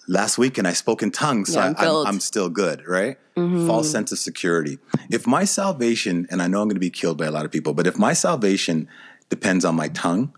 [0.07, 2.07] last weekend I spoke in tongues, so Yeah, I, I'm I'm.
[2.07, 3.17] I'm still good, right?
[3.35, 4.79] False sense of security.
[5.09, 7.51] If my salvation, and I know I'm going to be killed by a lot of
[7.51, 8.87] people, but if my salvation
[9.29, 10.33] depends on my tongue,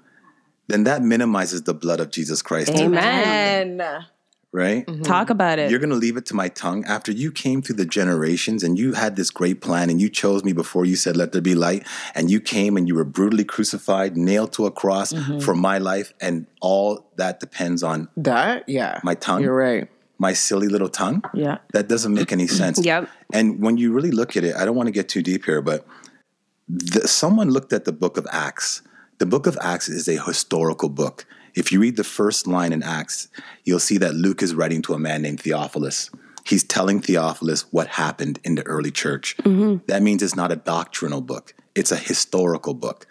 [0.68, 4.06] then that minimizes the blood of Jesus Christ, to me, amen
[4.60, 4.86] and right?
[4.86, 5.04] Mm-hmm.
[5.04, 5.70] talk about it.
[5.70, 8.78] You're going to leave it to my tongue after you came through the generations and
[8.78, 11.56] you had this great plan and you chose me before you said, Let there be
[11.56, 11.86] light.
[12.16, 15.40] And you came and you were brutally crucified, nailed to a cross mm-hmm.
[15.40, 16.14] for my life.
[16.22, 19.00] And all that depends on That, yeah.
[19.04, 19.88] my tongue, You're right.
[20.18, 21.24] my silly little tongue.
[21.34, 21.60] yeah.
[21.74, 22.84] That doesn't make any sense.
[22.84, 23.10] Yep.
[23.34, 25.62] And when you really look at it, I don't want to get too deep here,
[25.62, 25.86] but
[26.68, 28.82] the, someone looked at the book of Acts.
[29.20, 31.26] The book of Acts is a historical book.
[31.58, 33.30] If you read the first line in Acts,
[33.64, 36.12] you'll see that Luke is writing to a man named Theophilus.
[36.46, 39.36] He's telling Theophilus what happened in the early church.
[39.38, 39.78] Mm-hmm.
[39.88, 43.08] That means it's not a doctrinal book, it's a historical book.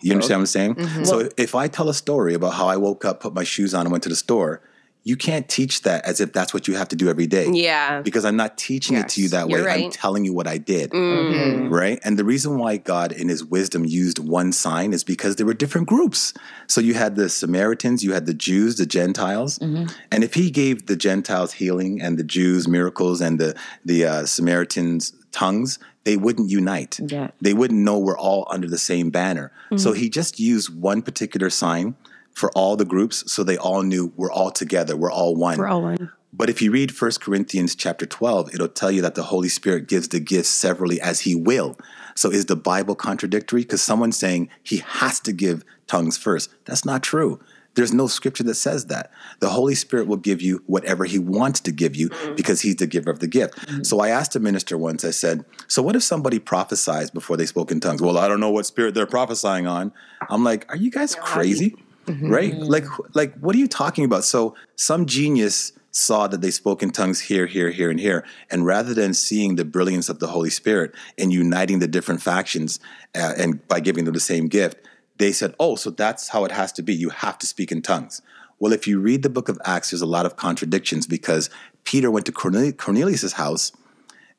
[0.00, 0.38] You understand oh.
[0.38, 0.74] what I'm saying?
[0.74, 1.04] Mm-hmm.
[1.04, 3.86] So if I tell a story about how I woke up, put my shoes on,
[3.86, 4.60] and went to the store,
[5.04, 8.02] you can't teach that as if that's what you have to do every day yeah
[8.02, 9.58] because I'm not teaching it to you that way.
[9.58, 10.90] you're I'm telling you what I did.
[10.90, 11.72] Mm-hmm.
[11.72, 11.98] Right?
[12.04, 15.54] And the reason why God, in his wisdom, used one sign is because there were
[15.54, 16.34] different groups.
[16.66, 19.58] So you had the Samaritans, you had the Jews, the Gentiles.
[19.58, 19.86] Mm-hmm.
[20.10, 24.26] And if he gave the Gentiles healing and the Jews miracles and the, the uh,
[24.26, 26.98] Samaritans tongues, they wouldn't unite.
[27.00, 27.30] Yeah.
[27.40, 29.52] They wouldn't know we're all under the same banner.
[29.66, 29.76] Mm-hmm.
[29.76, 31.96] So he just used one particular sign
[32.38, 35.58] for all the groups so they all knew we're all together, we're all one.
[35.58, 39.14] we're all one But if you read 1 Corinthians chapter 12, it'll tell you that
[39.14, 41.76] the Holy Spirit gives the gifts severally as he will.
[42.14, 43.62] So is the Bible contradictory?
[43.62, 46.50] Because someone's saying he has to give tongues first.
[46.64, 47.40] That's not true.
[47.74, 49.10] There's no scripture that says that.
[49.38, 52.88] The Holy Spirit will give you whatever he wants to give you because he's the
[52.88, 53.56] giver of the gift.
[53.56, 53.84] Mm-hmm.
[53.84, 57.46] So I asked a minister once, I said, So what if somebody prophesies before they
[57.46, 58.02] spoke in tongues?
[58.02, 59.92] Well, I don't know what spirit they're prophesying on.
[60.28, 61.76] I'm like, Are you guys crazy?
[62.08, 62.54] Right?
[62.54, 64.24] Like, like, what are you talking about?
[64.24, 68.64] So, some genius saw that they spoke in tongues here, here, here, and here, and
[68.66, 72.78] rather than seeing the brilliance of the Holy Spirit and uniting the different factions
[73.14, 74.78] uh, and by giving them the same gift,
[75.18, 76.94] they said, "Oh, so that's how it has to be.
[76.94, 78.22] You have to speak in tongues."
[78.60, 81.48] Well, if you read the book of Acts, there's a lot of contradictions because
[81.84, 83.72] Peter went to Cornelius' Cornelius's house,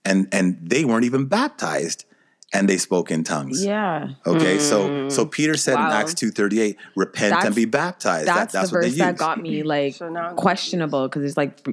[0.05, 2.05] and and they weren't even baptized,
[2.53, 3.63] and they spoke in tongues.
[3.65, 4.09] Yeah.
[4.25, 8.27] Okay, so so Peter said in Acts two thirty eight, repent and be baptized.
[8.27, 11.37] That- That's, that's the what they verse that got me like So questionable because it's
[11.37, 11.67] like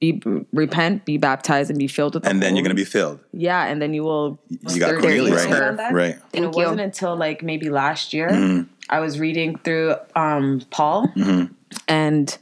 [0.00, 3.18] be repent, be baptized, and be filled with the and then you're gonna be filled.
[3.32, 4.38] yeah, and then you will.
[4.48, 5.60] You got There Cornelius, you go.
[5.74, 5.92] right?
[5.92, 6.14] Right.
[6.14, 6.62] And it Thank you.
[6.62, 8.70] wasn't until like maybe last year Mm-hmm.
[8.90, 11.52] I was reading through um, Paul, Mm-hmm.
[11.88, 12.38] and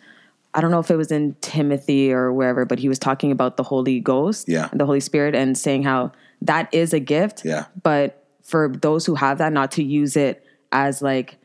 [0.54, 3.56] I don't know if it was in Timothy or wherever, but he was talking about
[3.56, 4.68] the Holy Ghost, Yeah.
[4.72, 7.66] the Holy Spirit, and saying how that is a gift, Yeah.
[7.82, 11.38] But for those who have that, not to use it as like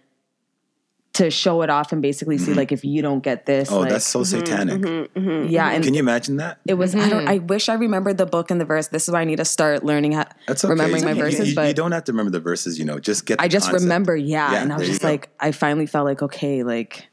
[1.13, 3.75] to show it off and basically see like if you don't get this, Mm-hmm.
[3.77, 4.81] Oh, like, that's so mm-hmm, satanic.
[4.81, 5.49] Mm-hmm, mm-hmm.
[5.49, 6.59] yeah, and Can you imagine that?
[6.65, 6.95] it was.
[6.95, 7.27] I don't.
[7.27, 8.87] I wish I remembered the book and the verse.
[8.87, 10.71] This is why I need to start learning how That's okay.
[10.71, 11.49] remembering my verses.
[11.49, 12.79] you, but you don't have to remember the verses.
[12.79, 13.41] You know, just get.
[13.41, 13.83] I just concept.
[13.83, 15.09] remember, yeah, Yeah, and I was just go.
[15.09, 17.07] like, I finally felt like, okay, like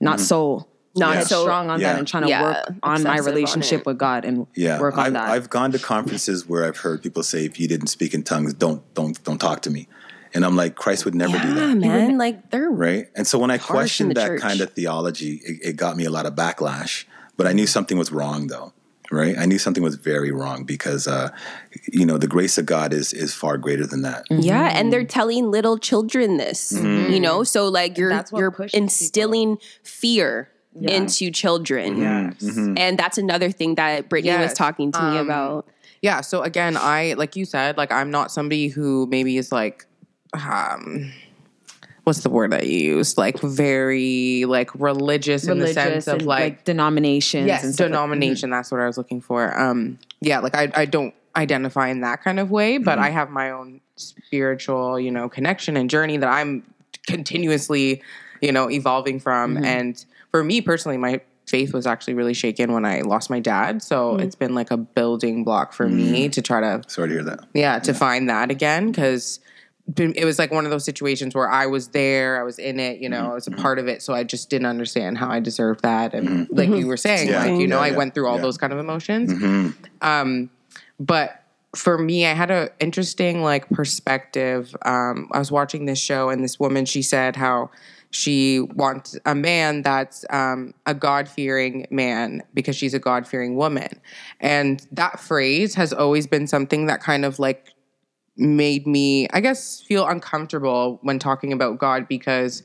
[0.00, 1.92] not so Not not so- strong on Yeah.
[1.92, 3.86] that and trying to Yeah, work on my obsessive on relationship it.
[3.86, 5.28] with God and Yeah, work on I've, that.
[5.28, 8.54] I've gone to conferences where I've heard people say, "If you didn't speak in tongues,
[8.54, 9.88] don't don't don't talk to me,"
[10.34, 11.76] and I'm like, Christ would never do Yeah, that.
[11.76, 12.18] man.
[12.18, 13.08] Like they're right?
[13.16, 14.40] And so when I questioned that church.
[14.40, 17.04] kind of theology, it, it got me a lot of backlash.
[17.36, 18.72] But I knew something was wrong, though.
[19.12, 19.36] Right?
[19.38, 21.28] I knew something was very wrong because, uh,
[21.92, 24.24] you know, the grace of God is is far greater than that.
[24.30, 27.12] Yeah, and they're telling little children this, Mm-hmm.
[27.12, 27.44] you know.
[27.44, 30.48] So like you're you're pushes instilling fear
[30.80, 32.74] into children, Mm-hmm.
[32.78, 35.66] and that's another thing that Brittany was talking to me Um, about.
[36.02, 36.20] Yeah.
[36.20, 39.86] So again, I like you said, like I'm not somebody who maybe is like,
[40.34, 41.12] um,
[42.04, 43.16] what's the word that you used?
[43.16, 47.92] Like very like religious, in the sense of and, like, denominations yes, and stuff like-
[47.92, 48.50] denomination.
[48.50, 49.58] That's what I was looking for.
[49.58, 53.30] Um, yeah, like I I don't identify in that kind of way, but I have
[53.30, 56.62] my own spiritual, you know, connection and journey that I'm
[57.06, 58.02] continuously,
[58.44, 59.54] you know, evolving from.
[59.54, 59.64] Mm-hmm.
[59.64, 63.82] And for me personally, my faith was actually really shaken when I lost my dad.
[63.82, 64.22] So mm-hmm.
[64.22, 66.30] it's been like a building block for me mm-hmm.
[66.30, 67.40] to try to Sorry to hear that.
[67.54, 69.40] yeah, to find that again because
[69.96, 73.00] it was like one of those situations where I was there, I was in it,
[73.00, 75.40] you know, I was a part of it, so I just didn't understand how I
[75.40, 77.40] deserved that, and like you were saying, Yeah.
[77.44, 78.42] like you know, Yeah, I went through all yeah.
[78.42, 79.74] those kind of emotions.
[80.00, 80.48] Um,
[80.98, 81.42] but
[81.76, 84.74] for me, I had an interesting like perspective.
[84.86, 87.70] Um, I was watching this show, and this woman, she said how
[88.14, 93.56] she wants a man that's um, a God fearing man because she's a God fearing
[93.56, 94.00] woman.
[94.40, 97.70] And that phrase has always been something that kind of like
[98.36, 102.62] made me, I guess, feel uncomfortable when talking about God because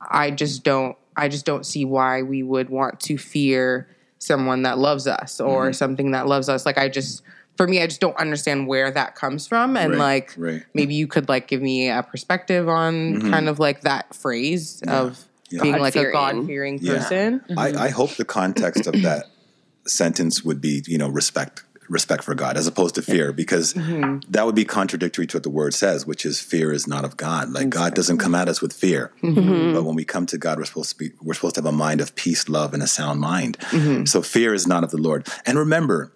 [0.00, 3.88] I just don't, I just don't see why we would want to fear
[4.18, 5.72] someone that loves us or Mm-hmm.
[5.72, 6.64] something that loves us.
[6.64, 7.22] Like I just,
[7.62, 10.64] for me, I just don't understand where that comes from, and Right, like right.
[10.74, 13.30] maybe you could like give me a perspective on mm-hmm.
[13.30, 15.28] kind of like that phrase of Mm-hmm.
[15.56, 15.62] Yeah.
[15.62, 16.40] being like a God-fearing.
[16.40, 16.94] God fearing Yeah.
[16.94, 17.44] person.
[17.56, 17.92] I, I mm-hmm.
[17.94, 19.26] hope the context of that
[19.86, 24.20] sentence would be, you know, respect respect for God as opposed to fear, because mm-hmm.
[24.30, 27.16] that would be contradictory to what the word says, which is fear is not of
[27.16, 27.50] God.
[27.50, 30.64] Like God doesn't come at us with fear, but when we come to God, we're
[30.64, 33.20] supposed to be we're supposed to have a mind of peace, love, and a sound
[33.20, 33.56] mind.
[34.08, 35.28] So fear is not of the Lord.
[35.46, 36.12] And remember,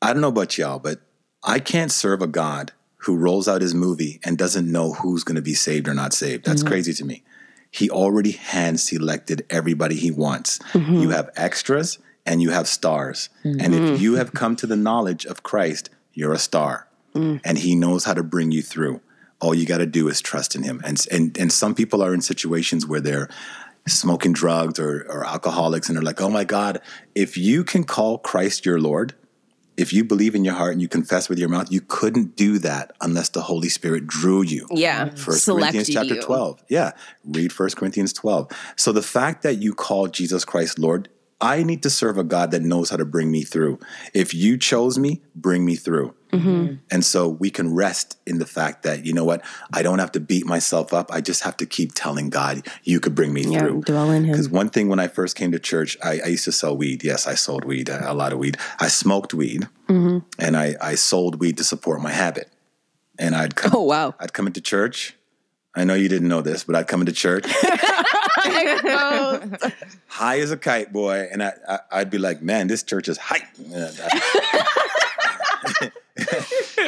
[0.00, 1.00] I don't know about y'all, but
[1.42, 5.36] I can't serve a God who rolls out his movie and doesn't know who's going
[5.36, 6.44] to be saved or not saved.
[6.44, 6.68] That's mm-hmm.
[6.68, 7.22] crazy to me.
[7.70, 10.58] He already hand selected everybody he wants.
[10.72, 10.96] Mm-hmm.
[10.96, 13.28] You have extras and you have stars.
[13.42, 14.02] And if mm-hmm.
[14.02, 16.88] you have come to the knowledge of Christ, you're a star.
[17.14, 17.40] Mm.
[17.44, 19.00] And he knows how to bring you through.
[19.40, 20.80] All you got to do is trust in him.
[20.84, 23.28] And, and and some people are in situations where they're
[23.86, 26.80] smoking drugs or, or alcoholics and they're like, oh my God,
[27.14, 29.14] if you can call Christ your Lord,
[29.78, 32.58] if you believe in your heart and you confess with your mouth, you couldn't do
[32.58, 34.66] that unless the Holy Spirit drew you.
[34.72, 36.20] Yeah, First selected Corinthians chapter you.
[36.20, 36.64] 12.
[36.68, 36.90] Yeah.
[37.24, 38.50] Read First Corinthians 12.
[38.74, 41.08] So the fact that you call Jesus Christ Lord,
[41.40, 43.78] I need to serve a God that knows how to bring me through.
[44.12, 46.14] If you chose me, bring me through.
[46.32, 46.74] Mm-hmm.
[46.90, 50.12] And so we can rest in the fact that, you know what, I don't have
[50.12, 51.10] to beat myself up.
[51.12, 53.82] I just have to keep telling God, you could bring me Yeah, through.
[53.82, 54.32] dwell in Him.
[54.32, 57.04] Because one thing when I first came to church, I, I used to sell weed.
[57.04, 58.56] Yes, I sold weed, a lot of weed.
[58.80, 60.18] I smoked weed Mm-hmm.
[60.38, 62.50] and I, I sold weed to support my habit.
[63.18, 64.14] And I'd come, Oh, wow.
[64.20, 65.14] I'd come into church.
[65.74, 67.46] I know you didn't know this, but I'd come into church
[70.06, 73.18] high as a kite, boy, and I, I I'd be like, man, this church is
[73.18, 73.42] hype.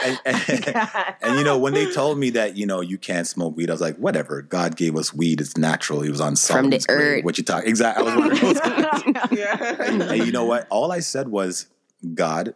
[0.02, 0.76] and, and-
[1.22, 3.72] and, you know, when they told me that you know you can't smoke weed, I
[3.74, 4.42] was like, whatever.
[4.42, 6.00] God gave us weed; it's natural.
[6.00, 7.24] He was on Solomon's the earth.
[7.24, 7.64] What you talk?
[7.66, 8.06] Exactly.
[8.10, 8.60] I was one of those
[9.38, 9.78] guys.
[10.10, 10.66] and you know what?
[10.70, 11.66] All I said was,
[12.14, 12.54] God,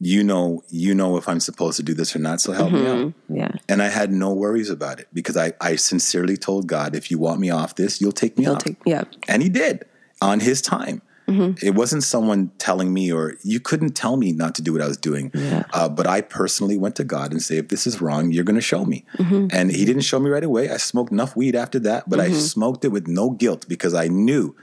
[0.00, 2.40] you know, you know if I'm supposed to do this or not.
[2.40, 2.98] So help me out.
[2.98, 3.36] Mm-hmm.
[3.36, 3.50] Yeah.
[3.68, 7.18] And I had no worries about it because I, I sincerely told God, if you
[7.18, 8.64] want me off this, you'll take me He'll off.
[8.64, 9.04] take- yeah.
[9.26, 9.84] And he did
[10.22, 11.02] on his time.
[11.26, 11.66] Mm-hmm.
[11.66, 14.86] It wasn't someone telling me, or you couldn't tell me not to do what I
[14.88, 15.30] was doing.
[15.74, 18.54] Uh, but I personally went to God and say, if this is wrong, you're going
[18.56, 19.04] to show me.
[19.18, 19.48] Mm-hmm.
[19.50, 20.70] And he didn't show me right away.
[20.70, 24.08] I smoked enough weed after that, but I smoked it with no guilt because I
[24.08, 24.56] knew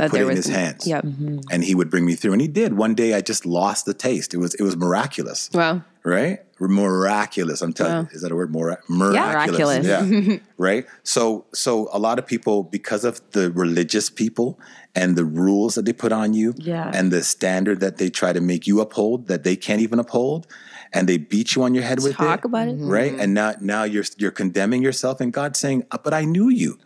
[0.00, 0.86] I put it in his hands.
[0.86, 1.04] Yep.
[1.50, 2.32] And he would bring me through.
[2.32, 2.74] And he did.
[2.74, 4.32] One day I just lost the taste.
[4.34, 5.82] It was it was miraculous Wow.
[6.04, 6.40] right?
[6.60, 7.60] miraculous.
[7.60, 8.52] I'm telling you, is that a word?
[8.52, 9.84] Mora- miraculous.
[9.84, 10.26] Miraculous.
[10.28, 10.36] Yeah.
[10.58, 10.86] right.
[11.02, 14.60] So, so a lot of people, because of the religious people
[14.94, 16.90] and the rules that they put on you, Yeah.
[16.94, 20.46] and the standard that they try to make you uphold that they can't even uphold,
[20.92, 22.74] and they beat you on your head with Talk it, about it.
[22.76, 23.12] right?
[23.18, 26.78] And now, now you're you're condemning yourself, and God's saying, "Uh, "But I knew you."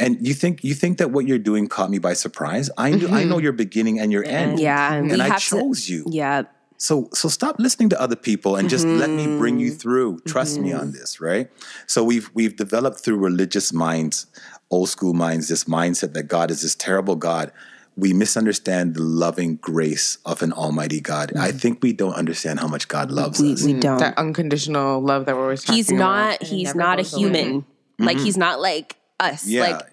[0.00, 2.70] And you think you think that what you're doing caught me by surprise?
[2.78, 3.44] I knew I know mm-hmm.
[3.44, 4.58] your beginning and your end.
[4.58, 6.04] Yeah, and and I have to- chose you.
[6.08, 6.44] Yeah.
[6.78, 9.78] So so stop listening to other people and just let me bring you mm-hmm.
[9.78, 10.20] through.
[10.26, 10.92] Trust me on mm-hmm.
[10.92, 11.50] this, right?
[11.86, 14.26] So we've we've developed through religious minds,
[14.70, 17.52] old school minds, this mindset that God is this terrible God.
[17.96, 21.36] We misunderstand the loving grace of an almighty God.
[21.36, 23.62] I think we don't understand how much God loves We, us.
[23.62, 23.98] we don't.
[23.98, 26.40] That unconditional love that we're always talking he's about.
[26.40, 27.66] not he's not a human.
[27.98, 29.46] Like he's not like us.
[29.46, 29.62] Yeah.
[29.62, 29.86] Like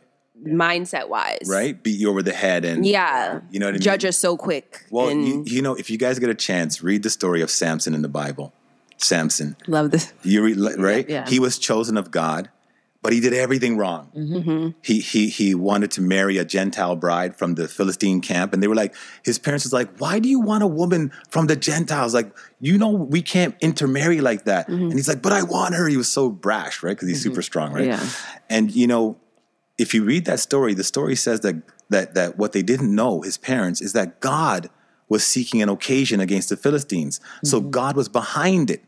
[0.45, 1.47] mindset wise.
[1.47, 1.81] right?
[1.81, 3.41] Beat you over the head and Yeah.
[3.51, 3.81] You know what I mean?
[3.81, 4.85] Judge us so quick.
[4.91, 7.49] Well, and you, you know, if you guys get a chance, read the story of
[7.49, 8.53] Samson in the Bible.
[8.97, 10.11] Samson, love this.
[10.23, 11.07] you read, right?
[11.07, 11.27] Yeah.
[11.29, 12.49] He was chosen of God,
[13.01, 14.11] but he did everything wrong.
[14.15, 14.69] Mm-hmm.
[14.81, 18.67] He he he wanted to marry a Gentile bride from the Philistine camp, and they
[18.67, 22.13] were like, his parents was like, "Why do you want a woman from the Gentiles?
[22.13, 24.83] Like, you know, we can't intermarry like that." Mm-hmm.
[24.83, 26.95] And he's like, "But I want her." He was so brash, right?
[26.95, 27.85] Because he's super strong, right?
[27.85, 28.09] Yeah.
[28.49, 29.17] And you know,
[29.77, 31.55] if you read that story, the story says that
[31.89, 34.69] that that what they didn't know, his parents, is that God
[35.09, 37.21] was seeking an occasion against the Philistines.
[37.43, 38.83] So God was behind it.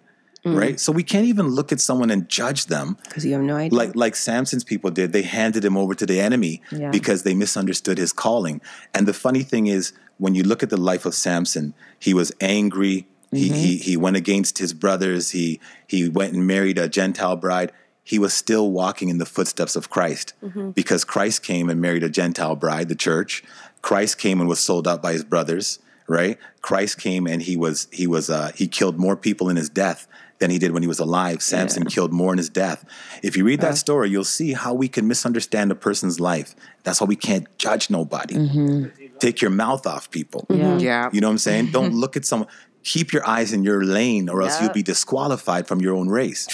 [0.49, 0.59] Mm-hmm.
[0.59, 0.79] Right?
[0.79, 3.77] So we can't even look at someone and judge them Because you have no idea.
[3.77, 5.13] like like Samson's people did.
[5.13, 6.91] They handed him over to the enemy Yeah.
[6.91, 8.62] because they misunderstood his calling.
[8.93, 12.31] And the funny thing is, when you look at the life of Samson, he was
[12.41, 13.07] angry.
[13.31, 13.55] He mm-hmm.
[13.55, 15.31] he he went against his brothers.
[15.31, 17.71] He he went and married a Gentile bride.
[18.03, 20.71] He was still walking in the footsteps of Christ mm-hmm.
[20.71, 23.43] because Christ came and married a Gentile bride, the church.
[23.83, 25.79] Christ came and was sold out by his brothers.
[26.07, 26.39] Right?
[26.63, 30.07] Christ came and he was he was uh, he killed more people in his death
[30.39, 31.41] than he did when he was alive.
[31.41, 32.86] Samson killed more in his death.
[33.21, 33.75] If you read that uh-huh.
[33.75, 36.56] story, you'll see how we can misunderstand a person's life.
[36.84, 38.36] That's why we can't judge nobody.
[38.36, 39.17] Mm-hmm.
[39.19, 40.45] Take your mouth off people.
[40.49, 40.80] Mm-hmm.
[40.80, 41.10] Yeah.
[41.12, 41.71] You know what I'm saying?
[41.71, 42.49] Don't look at someone.
[42.84, 44.63] Keep your eyes in your lane, or else Yeah.
[44.65, 46.47] you'll be disqualified from your own race.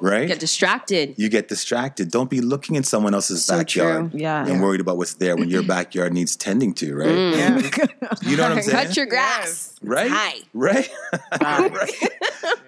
[0.00, 0.28] Right?
[0.28, 1.14] Get distracted.
[1.16, 2.10] you get distracted.
[2.10, 4.20] Don't be looking in someone else's So backyard true.
[4.20, 4.46] Yeah.
[4.46, 7.08] and worried about what's there when your backyard needs tending to, right?
[7.08, 8.22] Mm.
[8.28, 8.86] You know what I'm saying?
[8.86, 9.74] Cut your grass.
[9.82, 10.10] right?
[10.10, 10.34] Hi.
[10.54, 10.88] Right?
[11.40, 11.92] right?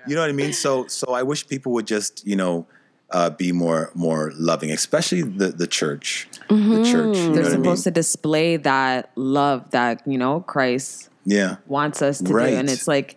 [0.07, 0.53] You know what I mean?
[0.53, 2.67] So so I wish people would just, you know,
[3.11, 6.29] uh, be more more loving, especially the the church.
[6.49, 7.17] The church.
[7.17, 7.65] You They're what I mean?
[7.65, 11.57] supposed to display that love that, you know, Christ Yeah.
[11.67, 12.51] wants us to Right.
[12.51, 12.57] do.
[12.57, 13.17] And it's like,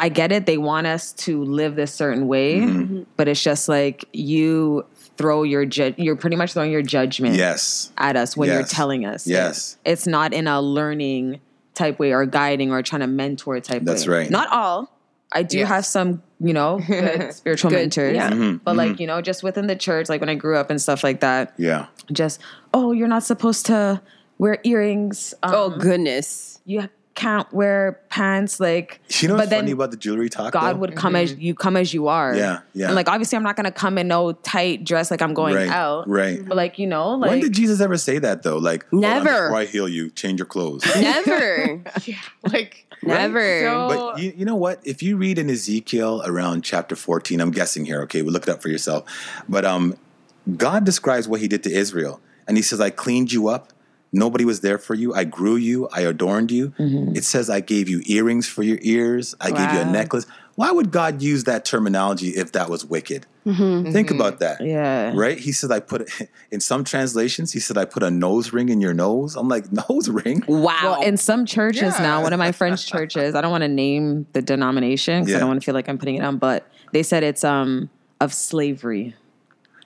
[0.00, 0.46] I get it.
[0.46, 3.02] They want us to live this certain way, Mm-hmm.
[3.16, 4.86] but it's just like you
[5.18, 7.92] throw your, ju- you're pretty much throwing your judgment Yes.
[7.98, 9.26] at us when you're telling us.
[9.26, 9.76] Yes.
[9.84, 11.40] It's not in a learning
[11.74, 14.20] type way or guiding or trying to mentor type That's way.
[14.20, 14.30] right.
[14.30, 14.90] Not all.
[15.32, 15.68] I do Yes.
[15.68, 18.14] have some, you know, good spiritual Good, mentors.
[18.14, 18.30] yeah.
[18.30, 18.56] Mm-hmm.
[18.64, 21.04] But like, you know, just within the church, like when I grew up and stuff
[21.04, 21.86] like that, Yeah.
[22.10, 22.40] just,
[22.72, 24.00] oh, you're not supposed to
[24.38, 25.34] wear earrings.
[25.42, 26.60] Um, Oh goodness.
[26.64, 26.88] you
[27.20, 30.54] can't wear pants like You know but what's then funny about the jewelry talk?
[30.54, 30.78] God though?
[30.78, 32.34] would come as you come as you are.
[32.34, 32.86] Yeah, yeah.
[32.86, 35.68] And like obviously I'm not gonna come in no tight dress like I'm going right,
[35.68, 36.08] out.
[36.08, 36.42] Right.
[36.42, 38.56] But like, you know, like when did Jesus ever say that though?
[38.56, 39.24] Like "Hold Never.
[39.24, 40.82] before I heal you, change your clothes.
[40.96, 41.82] Never.
[42.06, 43.60] yeah, Like Never.
[43.64, 44.80] So- But you, you know what?
[44.84, 48.50] If you read in Ezekiel around chapter 14, I'm guessing here, okay, we'll look it
[48.50, 49.04] up for yourself.
[49.46, 49.96] But um,
[50.56, 52.20] God describes what he did to Israel.
[52.48, 53.72] And he says, I cleaned you up.
[54.12, 55.14] Nobody was there for you.
[55.14, 55.88] I grew you.
[55.92, 56.70] I adorned you.
[56.70, 57.16] Mm-hmm.
[57.16, 59.34] It says, I gave you earrings for your ears.
[59.40, 60.26] I gave you a necklace.
[60.56, 63.24] Why would God use that terminology if that was wicked?
[63.46, 63.92] Mm-hmm.
[63.92, 64.20] Think mm-hmm.
[64.20, 64.60] about that.
[64.60, 65.12] Yeah.
[65.14, 65.38] Right?
[65.38, 68.68] He said, I put it in some translations, he said, I put a nose ring
[68.68, 69.36] in your nose.
[69.36, 70.42] I'm like, nose ring?
[70.46, 70.76] Wow.
[70.82, 72.02] Well, in some churches Yeah.
[72.02, 75.36] now, one of my French churches, I don't want to name the denomination because Yeah.
[75.36, 77.88] I don't want to feel like I'm putting it on, but they said it's um
[78.20, 79.14] of slavery.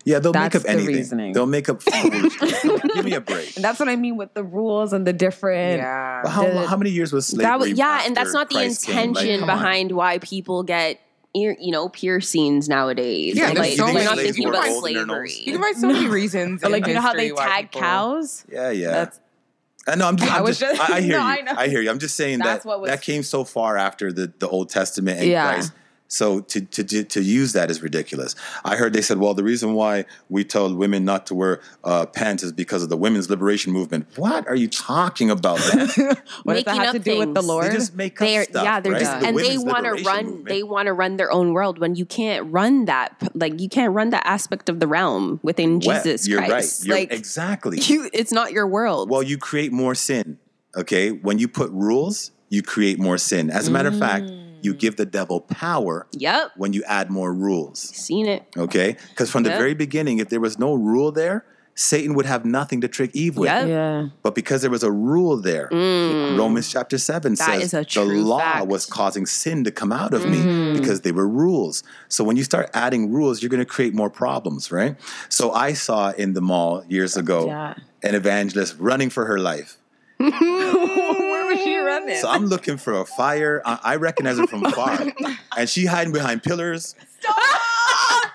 [0.05, 0.95] Yeah, they'll That's make up the anything.
[0.97, 1.33] reasoning.
[1.33, 2.37] They'll make up foolish.
[2.95, 3.57] Give me a break.
[3.57, 6.21] And that's what I mean with the rules and the different yeah.
[6.23, 7.45] But how, the- how many years was slavery?
[7.45, 9.13] that was, yeah, and that's not the Christ came?
[9.13, 9.47] Like, intention on.
[9.47, 11.01] behind why people get
[11.35, 13.35] ear, you know, piercings nowadays.
[13.37, 15.17] Yeah, like, there's like, so we're many not thinking about holding their nose.
[15.35, 15.43] slavery.
[15.47, 16.61] You can find so many reasons.
[16.61, 18.45] But in like you know how they tag people- Yeah, cows?
[18.51, 18.91] yeah.
[18.91, 19.21] That's
[19.87, 20.07] I know.
[20.07, 20.31] I'm just.
[20.33, 21.25] I I'm was just, just- I, I hear No, you.
[21.31, 21.53] I know.
[21.57, 21.91] I hear you.
[21.91, 24.69] I'm just saying That's that what was- that came so far after the, the Old
[24.69, 25.53] Testament and Yeah.
[25.55, 25.73] Christ.
[26.07, 28.37] So to, to to to use that is ridiculous.
[28.65, 32.07] I heard they said, well, the reason why we told women not to wear uh,
[32.07, 34.07] pants is because of the women's liberation movement.
[34.17, 35.59] What are you talking about?
[35.75, 35.89] Man?
[36.45, 37.47] what does that Making have up to do with the things.
[37.47, 37.67] Lord?
[37.67, 38.65] They just make up They're stuff.
[38.65, 39.01] yeah, they're right?
[39.01, 40.25] just The and they want to run.
[40.27, 40.49] movement.
[40.49, 43.31] They want to run their own world when you can't run that.
[43.35, 46.83] Like you can't run that aspect of the realm within Well, Jesus You're Christ.
[46.83, 46.87] right.
[46.87, 47.79] You're, like exactly.
[47.81, 49.11] you, it's not your world.
[49.11, 50.39] Well, you create more sin.
[50.77, 53.51] Okay, when you put rules, you create more sin.
[53.51, 54.31] As a matter of fact,
[54.65, 54.79] You mm.
[54.79, 56.53] give the devil power Yep.
[56.57, 57.81] when you add more rules.
[57.81, 58.45] Seen it.
[58.57, 58.97] Okay?
[59.11, 61.45] Because from the very beginning, if there was no rule there,
[61.77, 63.49] Satan would have nothing to trick Eve with.
[63.49, 63.69] Yep.
[63.69, 64.07] Yeah.
[64.23, 66.39] But because there was a rule there, mm.
[66.39, 68.67] Romans chapter 7 That says the law fact.
[68.69, 70.81] was causing sin to come out of me mm-hmm.
[70.81, 71.83] because they were rules.
[72.09, 74.97] So when you start adding rules, you're going to create more problems, right?
[75.29, 77.75] So I saw in the mall years ago Yeah.
[78.05, 79.77] an evangelist running for her life.
[81.65, 82.17] Where was she running?
[82.21, 83.63] So I'm looking for a fire.
[83.65, 85.07] I, I recognize her from far.
[85.57, 86.95] And she hiding behind pillars.
[87.21, 87.37] Stop!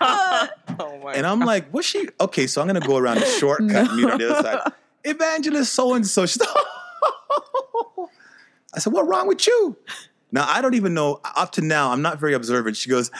[0.78, 2.08] oh my And I'm like, what's she?
[2.20, 4.72] Okay, so I'm gonna go around the shortcut and meet her on the other side.
[5.04, 6.26] Evangelist so and so.
[6.26, 6.42] She's
[8.72, 9.76] I said, what wrong with you?
[10.32, 11.20] Now I don't even know.
[11.36, 12.76] Up to now, I'm not very observant.
[12.76, 13.10] She goes,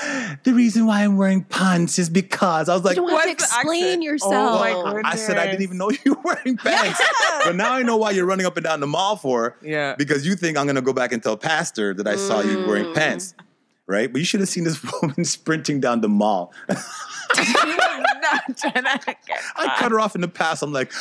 [0.44, 3.30] the reason why I'm wearing pants is because I was like, You don't have to
[3.32, 4.32] explain yourself.
[4.32, 7.00] Oh my "Oh." I said I didn't even know you were wearing pants.
[7.44, 9.56] But now I know why you're running up and down the mall for.
[9.62, 9.94] Yeah.
[9.96, 12.66] Because you think I'm gonna go back and tell Pastor that I saw you Mm.
[12.66, 13.34] wearing pants.
[13.86, 14.10] Right?
[14.12, 16.52] But you should have seen this woman sprinting down the mall.
[16.68, 16.78] not
[18.56, 20.62] trying to get I cut her off in the past.
[20.62, 20.92] I'm like,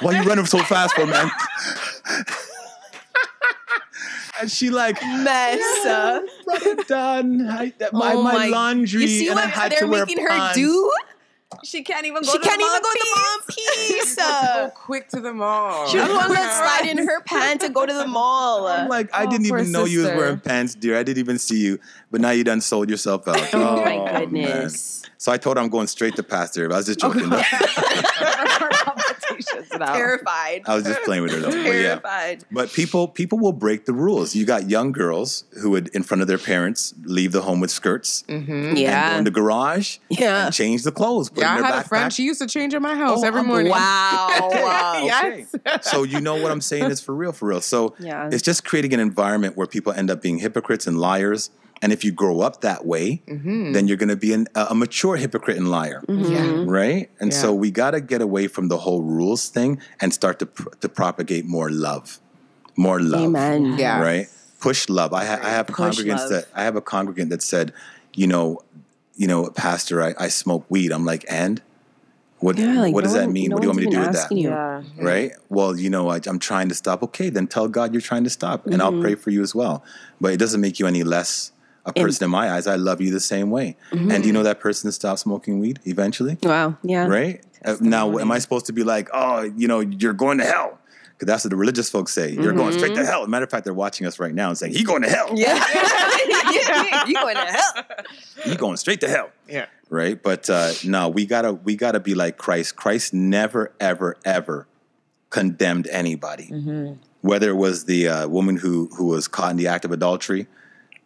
[0.00, 1.30] why are you running so fast for, man?
[4.40, 5.86] And she like, Mess.
[5.86, 7.48] uh, brother done.
[7.48, 9.02] I, my, Oh my, my- laundry.
[9.02, 10.56] You see and I what had they're to making her pants.
[10.56, 10.92] do?
[11.64, 13.98] She can't even go She to can't the even go mall to the mall in
[13.98, 14.16] peace.
[14.16, 14.70] go uh.
[14.74, 15.86] quick to the mall.
[15.86, 18.66] She was the one that slide in her pants and go to the mall.
[18.66, 20.98] I'm like, I Oh, didn't even know you was wearing pants, dear.
[20.98, 21.78] I didn't even see you.
[22.10, 23.54] But now you done sold yourself out.
[23.54, 24.20] Oh, my man.
[24.24, 25.04] goodness.
[25.18, 26.64] So I told her I'm going straight to pastor.
[26.72, 27.30] I was just joking.
[29.70, 29.78] Though.
[29.78, 30.62] Terrified.
[30.66, 31.50] I was just playing with her though.
[31.50, 31.72] But yeah.
[31.98, 32.44] Terrified.
[32.50, 34.34] But people people will break the rules.
[34.34, 37.70] You got young girls who would, in front of their parents, leave the home with
[37.70, 38.76] skirts and go Mm-hmm.
[38.76, 39.18] Yeah.
[39.18, 40.46] in the garage Yeah.
[40.46, 41.28] and change the clothes.
[41.30, 42.12] Put Yeah, I in their had a friend.
[42.12, 43.70] She used to change at my house Oh, every I'm- morning.
[43.72, 44.28] Wow.
[44.52, 44.92] wow.
[45.04, 45.54] Yes.
[45.82, 47.60] so you know what I'm saying is for real, for real.
[47.60, 48.28] So Yeah.
[48.32, 51.50] it's just creating an environment where people end up being hypocrites and liars.
[51.82, 53.72] And if you grow up that way, Mm-hmm.
[53.72, 56.64] then you're going to be an, a a mature hypocrite and liar, Yeah.
[56.66, 57.10] right?
[57.20, 60.46] And so we got to get away from the whole rules thing and start to
[60.46, 62.18] pr- to propagate more love,
[62.76, 63.24] more love.
[63.26, 63.76] Amen.
[63.78, 64.00] Yeah.
[64.00, 64.26] right?
[64.60, 65.12] Push love.
[65.12, 66.30] I, ha- I have Push congregants love.
[66.30, 67.72] that I have a congregant that said,
[68.14, 68.60] you know,
[69.14, 70.92] you know, Pastor, I, I smoke weed.
[70.92, 71.60] I'm like, and
[72.40, 72.56] what?
[72.58, 73.50] Yeah, like what does that mean?
[73.50, 74.32] no what do you want me to do with that?
[74.32, 74.48] you.
[74.48, 74.82] Yeah.
[74.98, 75.32] Right?
[75.50, 77.02] Well, you know, I, I'm trying to stop.
[77.02, 78.82] Okay, then tell God you're trying to stop, and Mm-hmm.
[78.96, 79.84] I'll pray for you as well.
[80.20, 81.52] But it doesn't make you any less
[81.86, 82.66] a person in my eyes.
[82.66, 83.76] I love you the same way.
[83.92, 84.10] Mm-hmm.
[84.10, 86.36] And do you know that person stopped smoking weed eventually?
[86.42, 86.76] Wow.
[86.82, 87.06] Yeah.
[87.06, 87.42] Right?
[87.64, 90.78] Uh, now, am I supposed to be like, oh, you know, you're going to hell?
[91.12, 92.32] Because that's what the religious folks say.
[92.32, 93.00] You're going straight Mm-hmm.
[93.02, 93.26] to hell.
[93.26, 95.30] Matter of fact, they're watching us right now and saying, he going to hell.
[95.34, 95.54] Yeah.
[97.06, 97.84] you going to hell.
[98.44, 99.30] He going straight to hell.
[99.48, 99.66] Yeah.
[99.88, 100.22] right?
[100.22, 102.76] But uh, no, we gotta we gotta be like Christ.
[102.76, 104.66] Christ never ever ever
[105.30, 106.96] condemned anybody.
[107.22, 110.46] Whether it was the uh, woman who who was caught in the act of adultery,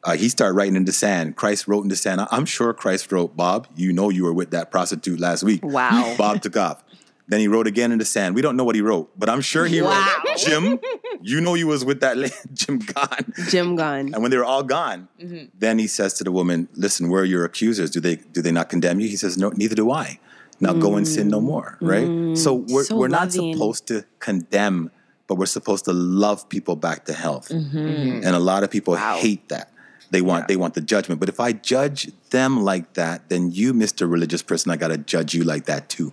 [0.04, 1.36] uh, he started writing into sand.
[1.36, 2.26] Christ wrote into sand.
[2.30, 5.64] I'm sure Christ wrote, Bob, you know you were with that prostitute last week.
[5.64, 6.14] Wow.
[6.18, 6.82] Bob took off.
[7.28, 8.34] Then he wrote again into sand.
[8.34, 10.16] We don't know what he wrote, but I'm sure he Wow.
[10.26, 10.80] wrote, Jim,
[11.22, 13.32] you know you was with that lady, Jim gone.
[13.48, 14.12] Jim gone.
[14.12, 15.44] And when they were all gone, mm-hmm.
[15.56, 17.90] then he says to the woman, "Listen, where are your accusers?
[17.90, 20.18] Do they do they not condemn you?" He says, "No, neither do I.
[20.58, 21.44] Now go and sin no mm.
[21.44, 22.06] more." Right.
[22.06, 22.36] Mm.
[22.36, 24.90] So we're So we're not supposed to condemn,
[25.28, 27.50] but we're supposed to love people back to health.
[27.50, 27.78] Mm-hmm.
[27.78, 28.26] Mm-hmm.
[28.26, 29.69] And a lot of people hate that.
[30.10, 31.20] They want they want the judgment.
[31.20, 34.98] But if I judge them like that, then you, Mister Religious person, I got to
[34.98, 36.12] judge you like that too.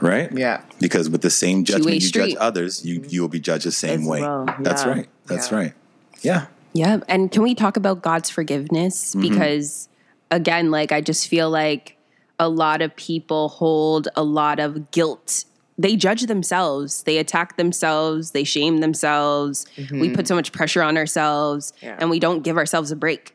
[0.00, 0.30] Right.
[0.32, 0.62] Yeah.
[0.80, 2.30] Because with the same judgment you street.
[2.30, 4.20] judge others, you you will be judged the same As way.
[4.20, 5.08] well, That's right.
[5.26, 5.56] That's Yeah.
[5.56, 5.72] right.
[6.22, 6.46] Yeah.
[6.72, 6.98] Yeah.
[7.08, 9.14] And can we talk about God's forgiveness?
[9.14, 9.20] Mm-hmm.
[9.22, 9.88] Because
[10.30, 11.96] again, like I just feel like
[12.38, 15.44] a lot of people hold a lot of guilt.
[15.78, 19.66] They judge themselves, they attack themselves, they shame themselves.
[19.90, 21.96] We put so much pressure on ourselves Yeah.
[22.00, 23.34] and we don't give ourselves a break.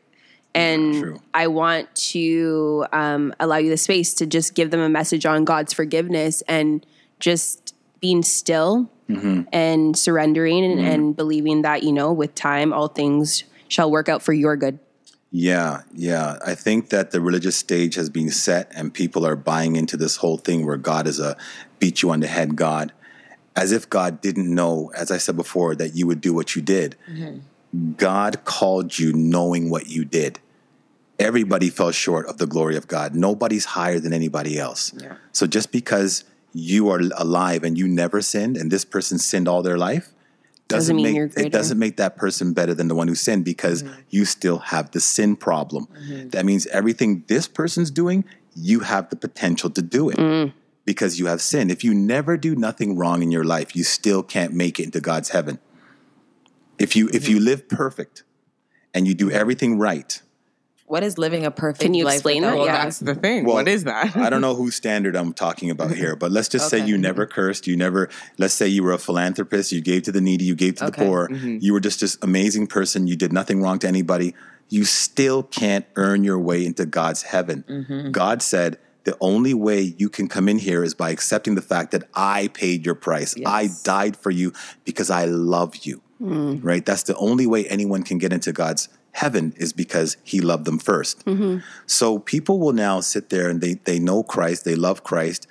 [0.54, 1.20] And True.
[1.32, 5.44] I want to um, allow you the space to just give them a message on
[5.44, 6.84] God's forgiveness and
[7.20, 9.42] just being still Mm-hmm.
[9.52, 14.22] and surrendering and, and believing that, you know, with time, all things shall work out
[14.22, 14.78] for your good.
[15.30, 16.38] Yeah, yeah.
[16.46, 20.16] I think that the religious stage has been set and people are buying into this
[20.16, 21.36] whole thing where God is a
[21.82, 22.92] beat you on the head God,
[23.56, 26.62] as if God didn't know, as I said before, that you would do what you
[26.62, 26.94] did.
[27.10, 27.94] Mm-hmm.
[27.96, 30.38] God called you knowing what you did.
[31.18, 33.16] Everybody fell short of the glory of God.
[33.16, 34.94] Nobody's higher than anybody else.
[35.32, 36.22] So just because
[36.52, 40.12] you are alive and you never sinned and this person sinned all their life,
[40.68, 43.82] Doesn't mean make it doesn't make that person better than the one who sinned because
[43.82, 44.00] mm-hmm.
[44.10, 45.86] you still have the sin problem.
[45.86, 46.28] Mm-hmm.
[46.28, 48.24] That means everything this person's doing,
[48.54, 50.52] you have the potential to do it mm.
[50.84, 51.70] Because you have sin.
[51.70, 55.00] If you never do nothing wrong in your life, you still can't make it into
[55.00, 55.58] God's heaven.
[56.78, 57.44] If you if you mm-hmm.
[57.44, 58.24] live perfect
[58.94, 60.20] and you do everything right,
[60.86, 61.86] What is living a perfect life?
[61.86, 62.58] Can you life explain without that?
[62.58, 62.84] Well, Yeah.
[62.84, 63.44] that's the thing.
[63.44, 64.16] Well, what is that?
[64.16, 65.96] I don't know whose standard I'm talking about mm-hmm.
[65.96, 67.66] here, but let's just say you never cursed.
[67.66, 69.72] You never, let's say you were a philanthropist.
[69.72, 70.44] You gave to the needy.
[70.44, 71.06] You gave to the Okay.
[71.06, 71.28] poor.
[71.28, 71.58] Mm-hmm.
[71.60, 73.06] You were just this amazing person.
[73.06, 74.34] You did nothing wrong to anybody.
[74.68, 78.10] You still can't earn your way into God's heaven.
[78.12, 81.90] God said, the only way you can come in here is by accepting the fact
[81.90, 83.34] that I paid your price.
[83.44, 84.52] I died for you
[84.84, 86.02] because I love you.
[86.20, 86.60] Mm.
[86.62, 86.84] Right?
[86.84, 90.78] That's the only way anyone can get into God's heaven is because he loved them
[90.78, 91.58] 1st mm-hmm.
[91.86, 95.46] So people will now sit there and they they know Christ, they love Christ,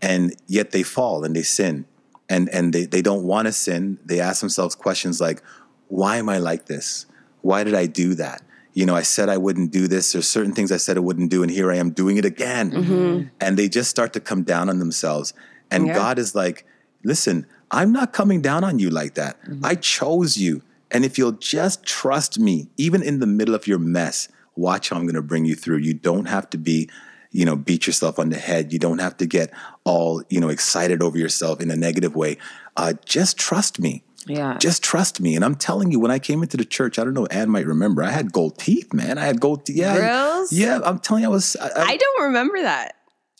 [0.00, 1.86] and yet they fall and they sin.
[2.28, 3.98] And and they, they don't want to sin.
[4.04, 5.42] They ask themselves questions like,
[5.88, 7.06] why am I like this?
[7.42, 8.42] Why did I do that?
[8.74, 10.12] You know, I said I wouldn't do this.
[10.12, 12.70] There's certain things I said I wouldn't do, and here I am doing it again.
[12.70, 12.92] Mm-hmm.
[12.92, 13.28] Mm-hmm.
[13.40, 15.34] And they just start to come down on themselves.
[15.70, 16.66] And God is like,
[17.04, 19.40] listen, I'm not coming down on you like that.
[19.42, 19.64] Mm-hmm.
[19.64, 20.62] I chose you.
[20.90, 24.96] And if you'll just trust me, even in the middle of your mess, watch how
[24.96, 25.78] I'm going to bring you through.
[25.78, 26.90] You don't have to be,
[27.30, 28.72] you know, beat yourself on the head.
[28.72, 29.50] You don't have to get
[29.84, 32.36] all, you know, excited over yourself in a negative way.
[32.76, 34.04] Uh, just trust me.
[34.26, 34.58] Yeah.
[34.58, 35.36] Just trust me.
[35.36, 37.66] And I'm telling you, when I came into the church, I don't know, Ann might
[37.66, 39.18] remember, I had gold teeth, man.
[39.18, 39.76] I had gold teeth.
[39.76, 39.96] Yeah.
[39.96, 40.52] Grills?
[40.52, 40.80] Yeah.
[40.84, 41.56] I'm telling you, I was.
[41.56, 42.96] I, I don't remember that.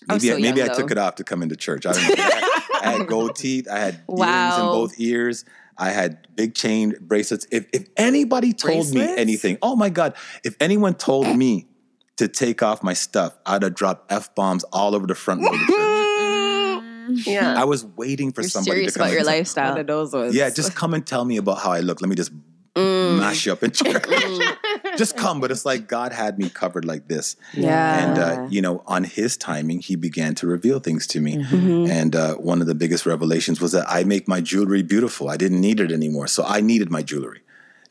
[0.09, 1.87] Maybe, so I, maybe young, I took it off to come into church.
[1.87, 1.93] I.
[1.93, 2.45] I, had,
[2.83, 3.69] I had gold teeth.
[3.71, 5.45] I had earrings in both ears.
[5.79, 7.47] I had big chain bracelets.
[7.51, 10.15] If if anybody told me anything, oh my god!
[10.45, 11.67] If anyone told me
[12.17, 15.49] to take off my stuff, I'd have dropped f bombs all over the front row
[15.49, 15.77] of the church.
[17.11, 17.61] Yeah.
[17.61, 19.77] I was waiting for You're somebody serious to come about your and tell- One lifestyle.
[19.79, 22.01] of those was Yeah, just come and tell me about how I look.
[22.01, 22.33] Let me just
[22.75, 23.19] Mm.
[23.19, 24.03] mash you up in church.
[24.97, 27.37] just come, but it's like God had me covered like this.
[27.53, 27.99] Yeah.
[28.11, 31.37] And, uh, you know, on his timing, he began to reveal things to me.
[31.37, 31.91] Mm-hmm.
[31.91, 35.29] And uh, one of the biggest revelations was that I make my jewelry beautiful.
[35.29, 36.27] I didn't need it anymore.
[36.29, 37.41] So I needed my jewelry.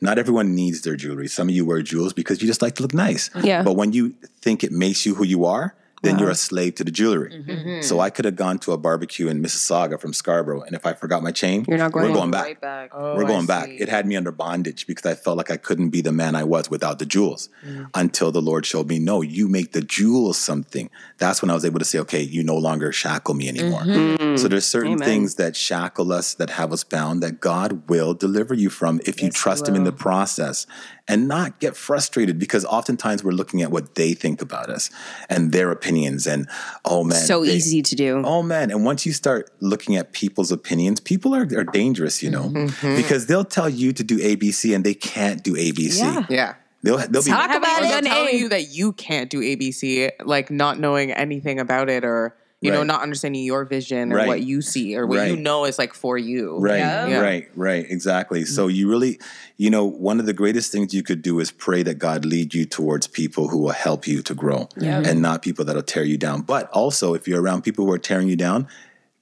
[0.00, 1.28] Not everyone needs their jewelry.
[1.28, 3.30] Some of you wear jewels because you just like to look nice.
[3.40, 3.62] Yeah.
[3.62, 6.34] But when you think it makes you who you are, then you're a uh-huh.
[6.34, 7.30] slave to the jewelry.
[7.30, 7.82] Mm-hmm.
[7.82, 10.92] So I could have gone to a barbecue in Mississauga from Scarborough, and if I
[10.92, 12.44] forgot my chain, You're not going we're going back.
[12.44, 12.90] right back.
[12.92, 13.70] Oh, We're going back.
[13.70, 16.44] It had me under bondage because I felt like I couldn't be the man I
[16.44, 17.88] was without the jewels mm.
[17.94, 20.90] until the Lord showed me, no, you make the jewels something.
[21.18, 23.82] That's when I was able to say, okay, you no longer shackle me anymore.
[23.82, 24.22] Mm-hmm.
[24.22, 24.38] Mm.
[24.38, 25.08] So there's certain Amen.
[25.08, 29.20] things that shackle us, that have us bound, that God will deliver you from if
[29.20, 30.66] you Yes, he trust Him in the process
[31.08, 34.88] and not get frustrated because oftentimes we're looking at what they think about us
[35.28, 36.26] and their opinions.
[36.26, 36.48] And
[36.84, 38.22] oh man, so they- easy to do.
[38.24, 38.70] Oh man!
[38.70, 42.96] And once you start looking at people's opinions, people are, are dangerous, you know, Mm-hmm.
[42.96, 45.98] because they'll tell you to do ABC and they can't do ABC.
[45.98, 46.26] Yeah.
[46.30, 46.54] Yeah.
[46.84, 47.88] They'll they'll be Talk about it.
[47.88, 48.38] done telling A.
[48.38, 52.82] you that you can't do ABC, like not knowing anything about it or you know
[52.82, 54.28] not understanding your vision or Right.
[54.28, 56.58] what you see or what you know is like for you.
[56.58, 57.20] Right, Yeah.
[57.20, 58.42] right, right, exactly.
[58.42, 58.54] Mm-hmm.
[58.54, 59.18] So you really,
[59.56, 62.54] you know, one of the greatest things you could do is pray that God lead
[62.54, 65.04] you towards people who will help you to grow, mm-hmm.
[65.08, 66.42] and not people that'll tear you down.
[66.42, 68.68] But also, if you're around people who are tearing you down,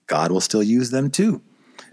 [0.07, 1.41] God will still use them too.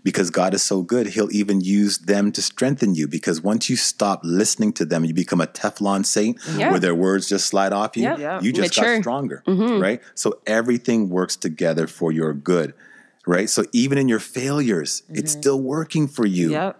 [0.07, 3.09] Because God is so good, He'll even use them to strengthen you.
[3.09, 6.71] Because once you stop listening to them, you become a Teflon saint Yeah.
[6.71, 8.03] where their words just slide off you.
[8.03, 8.17] Yeah.
[8.17, 8.39] Yeah.
[8.41, 8.95] You just Mature.
[8.95, 9.81] got stronger, mm-hmm.
[9.81, 9.99] right?
[10.15, 12.73] So everything works together for your good,
[13.25, 13.49] right?
[13.49, 15.41] So even in your failures, it's mm-hmm.
[15.41, 16.79] still working for you Yep.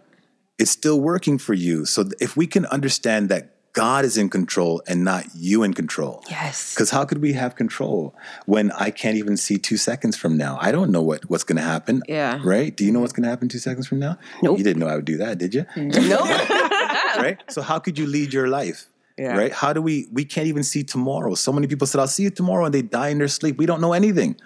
[0.58, 1.84] it's still working for you.
[1.86, 6.24] So if we can understand that God is in control and not you in control.
[6.28, 6.74] Yes.
[6.74, 8.16] Because how could we have control
[8.48, 10.58] when I can't even see two seconds from now?
[10.60, 12.02] I don't know what, what's going to happen.
[12.08, 12.42] Yeah.
[12.44, 12.76] Right?
[12.76, 14.18] Do you know what's going to happen two seconds from now?
[14.42, 14.58] Nope.
[14.58, 15.64] You didn't know I would do that, did you?
[15.76, 16.18] Mm, no.
[17.24, 17.38] right?
[17.52, 18.88] So how could you lead your life?
[19.16, 19.38] Yeah.
[19.38, 19.54] Right?
[19.54, 21.36] How do we we can't even see tomorrow?
[21.36, 23.58] So many people said, I'll see you tomorrow, and they die in their sleep.
[23.58, 24.38] We don't know anything.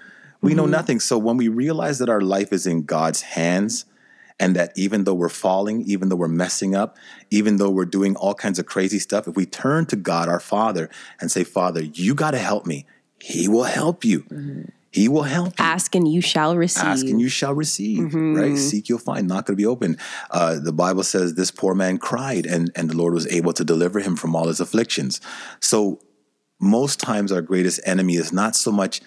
[0.42, 0.72] We know mm-hmm.
[0.72, 1.00] nothing.
[1.00, 3.86] So when we realize that our life is in God's hands,
[4.42, 6.98] and that even though we're falling, even though we're messing up,
[7.30, 10.40] even though we're doing all kinds of crazy stuff, if we turn to God our
[10.40, 10.90] Father
[11.22, 12.88] and say, Father, you got to help me,
[13.20, 14.26] He will help you.
[14.90, 15.64] He will help you.
[15.64, 16.84] Ask and you shall receive.
[16.84, 18.58] Ask and you shall receive, right?
[18.58, 19.28] Seek, you'll find.
[19.28, 19.98] Not going to be open.
[20.32, 23.64] Uh, the Bible says this poor man cried, and and the Lord was able to
[23.64, 25.22] deliver him from all his afflictions.
[25.62, 26.02] So
[26.60, 29.02] most times, our greatest enemy is not so much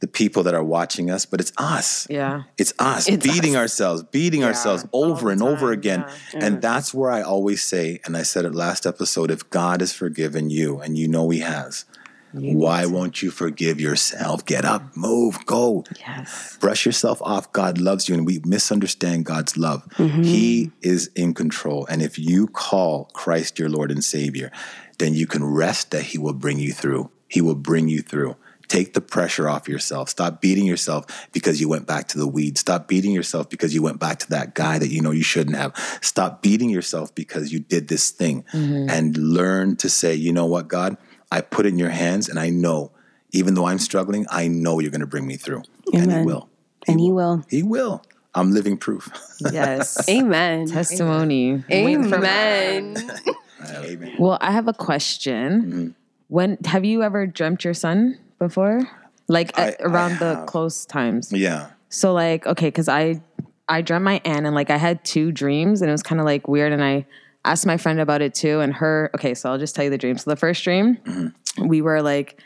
[0.00, 2.06] the people that are watching us, but it's us.
[2.08, 2.44] Yeah.
[2.56, 3.60] It's us It's beating us.
[3.60, 6.06] ourselves, beating ourselves over and over again.
[6.34, 9.92] And that's where I always say, and I said it last episode if God has
[9.92, 11.84] forgiven you, and you know He has,
[12.32, 14.46] why won't you forgive yourself?
[14.46, 15.84] Get up, move, go.
[15.98, 16.56] Yes.
[16.60, 17.52] Brush yourself off.
[17.52, 19.86] God loves you, and we misunderstand God's love.
[19.96, 21.86] He is in control.
[21.86, 24.50] And if you call Christ your Lord and Savior,
[24.98, 27.10] then you can rest that He will bring you through.
[27.28, 28.36] He will bring you through.
[28.70, 30.08] Take the pressure off yourself.
[30.08, 32.56] Stop beating yourself because you went back to the weed.
[32.56, 35.56] Stop beating yourself because you went back to that guy that you know you shouldn't
[35.56, 35.74] have.
[36.02, 40.68] Stop beating yourself because you did this thing and learn to say, you know what,
[40.68, 40.96] God,
[41.32, 42.92] I put it in your hands and I know,
[43.32, 45.64] even though I'm struggling, I know you're going to bring me through.
[45.92, 46.24] And He Amen.
[46.24, 46.48] will.
[46.86, 47.44] And He will.
[47.50, 48.04] He will.
[48.36, 49.10] I'm living proof.
[49.50, 50.08] Yes.
[50.08, 50.66] Amen.
[50.66, 51.64] Testimony.
[51.72, 53.10] Amen.
[53.60, 54.14] Amen.
[54.16, 55.62] Well, I have a question.
[55.62, 55.88] Mm-hmm.
[56.28, 58.80] When have you ever dreamt your son before?
[59.28, 61.32] Like I- at, around the close times.
[61.32, 61.68] Yeah.
[61.88, 63.20] So like, okay, because I
[63.68, 66.24] I dreamt my aunt and like I had two dreams and it was kind of
[66.24, 67.06] like weird and I
[67.44, 69.98] asked my friend about it too and her okay, so I'll just tell you the
[69.98, 70.18] dream.
[70.18, 71.66] So the first dream, Mm-hmm.
[71.68, 72.40] we were like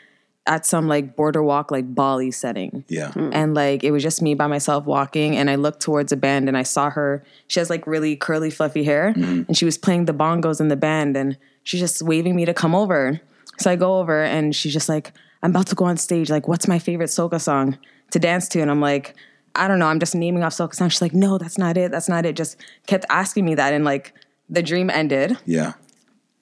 [0.47, 2.83] at some like border walk like Bali setting.
[2.87, 3.11] Yeah.
[3.15, 6.47] And like it was just me by myself walking and I looked towards a band
[6.47, 7.23] and I saw her.
[7.47, 10.75] She has like really curly fluffy hair and she was playing the bongos in the
[10.75, 13.19] band and she's just waving me to come over.
[13.57, 15.13] So I go over and she's just like,
[15.45, 16.31] I'm about to go on stage.
[16.31, 17.77] Like, what's my favorite soca song
[18.09, 18.61] to dance to?
[18.61, 19.13] And I'm like,
[19.53, 19.85] I don't know.
[19.85, 20.93] I'm just naming off soca songs.
[20.93, 21.91] She's like, no, that's not it.
[21.91, 22.35] That's not it.
[22.35, 23.71] Just kept asking me that.
[23.71, 24.13] And like
[24.49, 25.73] the dream ended Yeah.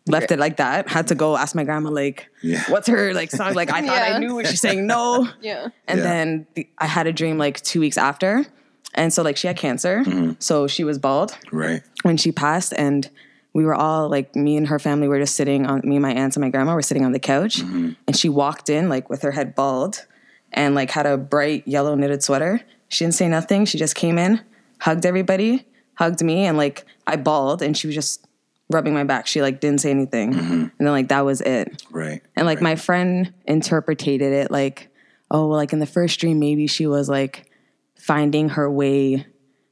[0.07, 0.87] left it like that.
[0.87, 2.63] Had to go ask my grandma like, Yeah.
[2.69, 3.53] what's her like song?
[3.55, 4.15] Like I thought Yeah.
[4.15, 5.27] I knew, and she's saying no.
[5.41, 5.67] Yeah.
[5.87, 6.03] And Yeah.
[6.05, 8.45] then the, I had a dream like two weeks after,
[8.93, 10.31] and so like she had cancer, mm-hmm.
[10.39, 11.81] so she was bald Right.
[12.03, 13.09] when she passed, and
[13.53, 16.13] we were all like me and her family were just sitting on me and my
[16.13, 17.91] aunts and my grandma were sitting on the couch, mm-hmm.
[18.07, 20.05] and she walked in like with her head bald,
[20.51, 22.61] and like had a bright yellow knitted sweater.
[22.89, 23.65] She didn't say nothing.
[23.65, 24.41] She just came in,
[24.79, 28.25] hugged everybody, hugged me, and like I bawled, and she was just
[28.69, 29.27] rubbing my back.
[29.27, 30.53] She like didn't say anything, mm-hmm.
[30.53, 31.83] and then like that was it.
[31.91, 32.21] Right.
[32.35, 34.89] And like my friend interpreted it like,
[35.29, 37.49] oh, well, like in the first dream, maybe she was like
[37.95, 39.25] finding her way,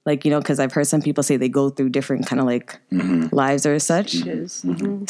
[0.06, 2.46] like, you know, because I've heard some people say they go through different kind of
[2.46, 3.34] like mm-hmm.
[3.36, 4.64] lives or such stages.
[4.64, 5.04] Mm-hmm.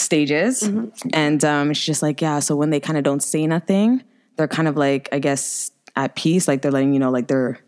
[0.64, 1.10] Mm-hmm.
[1.14, 4.04] And um, she's just like, yeah, so when they kind of don't say nothing,
[4.36, 6.48] they're kind of like, I guess, at peace.
[6.48, 7.60] Like they're letting you know, like they're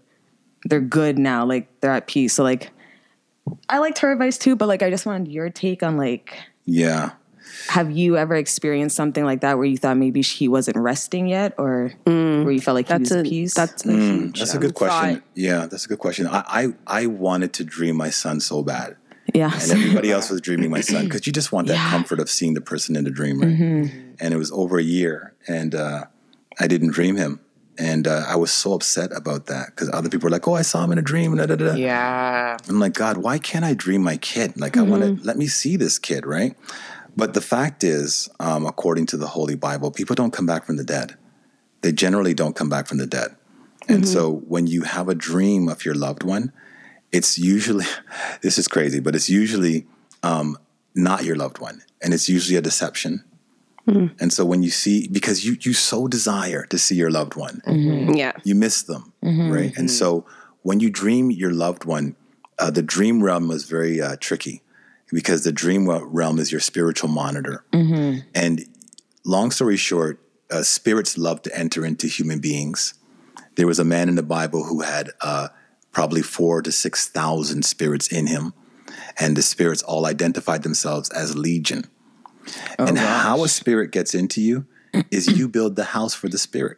[0.65, 2.33] they're good now, like they're at peace.
[2.33, 2.71] So like
[3.69, 7.11] I liked her advice too, but like I just wanted your take on like Yeah.
[7.67, 11.53] Have you ever experienced something like that where you thought maybe he wasn't resting yet
[11.57, 13.53] or where you felt like he was That's at a peace?
[13.53, 15.15] that's a huge That's a um, good question.
[15.15, 15.23] thought.
[15.35, 16.27] Yeah, that's a good question.
[16.27, 16.73] I, I
[17.03, 18.97] I wanted to dream my son so bad,
[19.33, 19.51] yeah.
[19.53, 22.53] and everybody else was dreaming my son because you just want that comfort of seeing
[22.53, 23.49] the person in the dream, right?
[23.49, 24.13] Mm-hmm.
[24.19, 26.05] And it was over a year, and uh,
[26.59, 27.39] I didn't dream him,
[27.77, 30.61] and uh, I was so upset about that because other people were like, "Oh, I
[30.61, 31.67] saw him in a dream." Da, da, da.
[31.69, 31.73] da.
[31.75, 32.57] Yeah.
[32.69, 34.59] I'm like, God, why can't I dream my kid?
[34.59, 36.55] Like, I want to let me see this kid, right?
[37.15, 40.77] But the fact is, um, according to the Holy Bible, people don't come back from
[40.77, 41.15] the dead.
[41.81, 43.35] They generally don't come back from the dead.
[43.89, 46.53] And so when you have a dream of your loved one,
[47.11, 47.85] it's usually,
[48.41, 49.85] this is crazy, but it's usually
[50.23, 50.57] um,
[50.95, 51.83] not your loved one.
[52.01, 53.23] And it's usually a deception.
[53.85, 57.61] And so when you see, because you, you so desire to see your loved one,
[58.15, 58.31] Yeah.
[58.45, 59.73] you miss them, right?
[59.77, 60.25] And so
[60.61, 62.15] when you dream your loved one,
[62.59, 64.61] uh, the dream realm is very uh, tricky
[65.13, 67.63] because the dream realm is your spiritual monitor.
[68.33, 68.65] And
[69.23, 70.19] long story short,
[70.51, 72.93] uh, spirits love to enter into human beings.
[73.55, 75.49] There was a man in the Bible who had uh,
[75.91, 78.53] probably four to six thousand spirits in him,
[79.19, 81.85] and the spirits all identified themselves as legion.
[82.77, 84.65] and how a spirit gets into you
[85.11, 86.77] is you build the house for the spirit.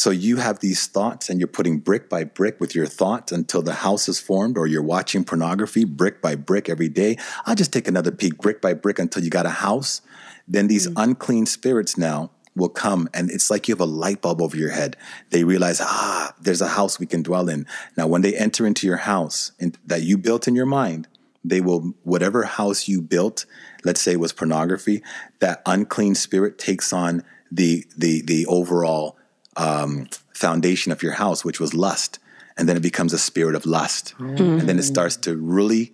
[0.00, 3.60] So you have these thoughts and you're putting brick by brick with your thoughts until
[3.60, 7.18] the house is formed, or you're watching pornography brick by brick every day.
[7.44, 10.00] I'll just take another peek brick by brick until you got a house.
[10.48, 14.40] Then these unclean spirits now will come and it's like you have a light bulb
[14.40, 14.96] over your head.
[15.28, 17.66] They realize, ah, there's a house we can dwell in.
[17.94, 21.08] Now, when they enter into your house in, that you built in your mind,
[21.44, 23.44] they will, whatever house you built,
[23.84, 25.02] let's say it was pornography,
[25.40, 27.22] that unclean spirit takes on
[27.52, 29.18] the, the, the overall
[29.56, 32.18] um, foundation of your house, which was lust.
[32.56, 34.14] And then it becomes a spirit of lust.
[34.18, 35.92] And then it starts to really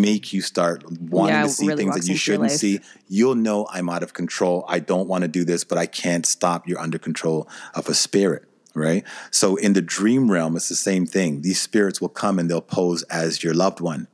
[0.00, 2.80] make you start wanting Yeah, to see really things that you shouldn't see.
[3.08, 4.64] You'll know I'm out of control.
[4.68, 6.66] I don't want to do this, but I can't stop.
[6.66, 9.04] You're under control of a spirit, right?
[9.30, 11.42] So in the dream realm, it's the same thing.
[11.42, 14.08] These spirits will come and they'll pose as your loved one.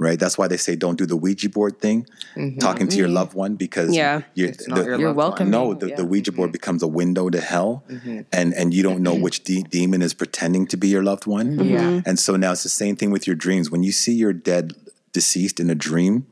[0.00, 0.18] Right.
[0.18, 2.58] That's why they say don't do the Ouija board thing, mm-hmm.
[2.58, 3.16] talking to your mm-hmm.
[3.16, 4.22] loved one, because Yeah.
[4.34, 5.50] you're, It's not your You're welcome.
[5.50, 6.52] no, the, the Ouija board mm-hmm.
[6.52, 7.84] becomes a window to hell,
[8.32, 11.48] and and you don't know which de- demon is pretending to be your loved one.
[11.62, 12.00] Yeah.
[12.06, 13.70] And so now it's the same thing with your dreams.
[13.70, 14.72] When you see your dead
[15.12, 16.26] deceased in a dream,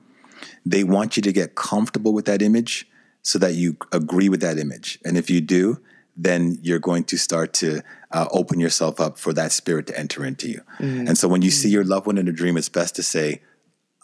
[0.65, 2.89] they want you to get comfortable with that image
[3.23, 4.99] so that you agree with that image.
[5.05, 5.81] And if you do,
[6.17, 10.25] then you're going to start to uh, open yourself up for that spirit to enter
[10.25, 10.63] into you.
[10.79, 13.43] And so when you see your loved one in a dream, it's best to say,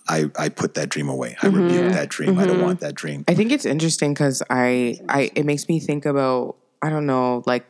[0.09, 1.37] I, I put that dream away.
[1.41, 1.63] I mm-hmm.
[1.63, 2.39] rebuke that dream.
[2.39, 2.65] I don't mm-hmm.
[2.65, 3.25] want that dream.
[3.27, 7.43] I think it's interesting because I, I, it makes me think about, I don't know,
[7.47, 7.65] like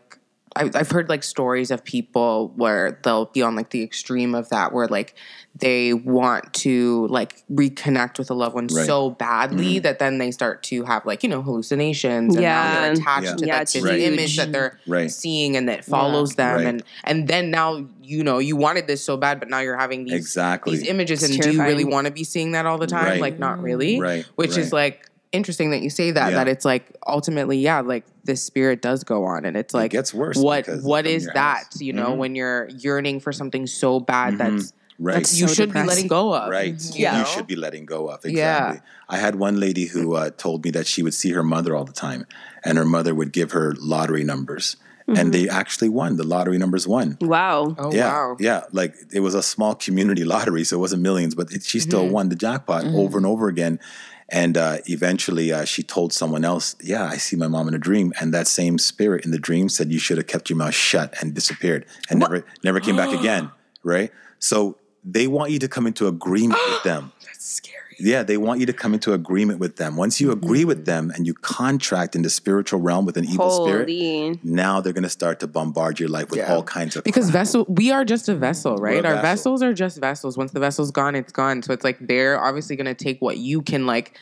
[0.56, 4.48] I, I've heard like stories of people where they'll be on like the extreme of
[4.50, 5.14] that, where like
[5.56, 8.86] they want to like reconnect with a loved one Right.
[8.86, 9.82] so badly mm-hmm.
[9.82, 12.80] that then they start to have like you know hallucinations and now Yeah.
[12.80, 13.34] they're attached Yeah.
[13.36, 14.00] to Yeah, like, this Right.
[14.00, 15.10] image that they're Right.
[15.10, 16.66] seeing and that follows them Right.
[16.66, 20.04] and and then now you know you wanted this so bad but now you're having
[20.04, 20.76] these Exactly.
[20.76, 23.04] these images It's and do you really want to be seeing that all the time
[23.06, 23.20] Right.
[23.20, 26.36] like not really Right, which is like interesting that you say that Yeah.
[26.38, 30.14] that it's like ultimately yeah like this spirit does go on and it's like gets
[30.14, 31.80] worse what because what from is your that house.
[31.80, 32.18] you know mm-hmm.
[32.18, 34.56] when you're yearning for something so bad mm-hmm.
[34.56, 35.14] that's Right.
[35.14, 35.86] that's you so should depressing.
[35.86, 36.74] be letting go of Right.
[36.76, 37.00] Mm-hmm.
[37.02, 38.24] yeah You should be letting go of.
[38.24, 38.34] Exactly.
[38.36, 38.78] Yeah.
[39.08, 41.84] I had one lady who uh, told me that she would see her mother all
[41.84, 42.26] the time,
[42.64, 44.76] and her mother would give her lottery numbers.
[45.06, 46.16] And they actually won.
[46.16, 47.18] The lottery numbers won.
[47.20, 47.74] Wow.
[47.76, 48.62] oh yeah, wow yeah.
[48.72, 52.08] Like it was a small community lottery, so it wasn't millions, but it, she still
[52.08, 53.80] won the jackpot over and over again.
[54.28, 57.78] And uh, eventually, uh, she told someone else, "Yeah, I see my mom in a
[57.78, 60.74] dream." And that same spirit in the dream said, "You should have kept your mouth
[60.74, 63.50] shut and disappeared, and never, never came back again."
[63.82, 64.10] Right?
[64.38, 67.12] So they want you to come into agreement with them.
[67.24, 69.96] that's scary Yeah, they want you to come into agreement with them.
[69.96, 70.84] Once you agree with mm-hmm.
[70.84, 75.02] them and you contract in the spiritual realm with an evil spirit, now they're going
[75.04, 76.54] to start to bombard your life with Yeah.
[76.54, 79.22] all kinds of because vessel we are just a vessel right a our vessel.
[79.22, 82.76] vessels are just vessels once the vessel's gone it's gone so it's like they're obviously
[82.76, 84.18] going to take what you can like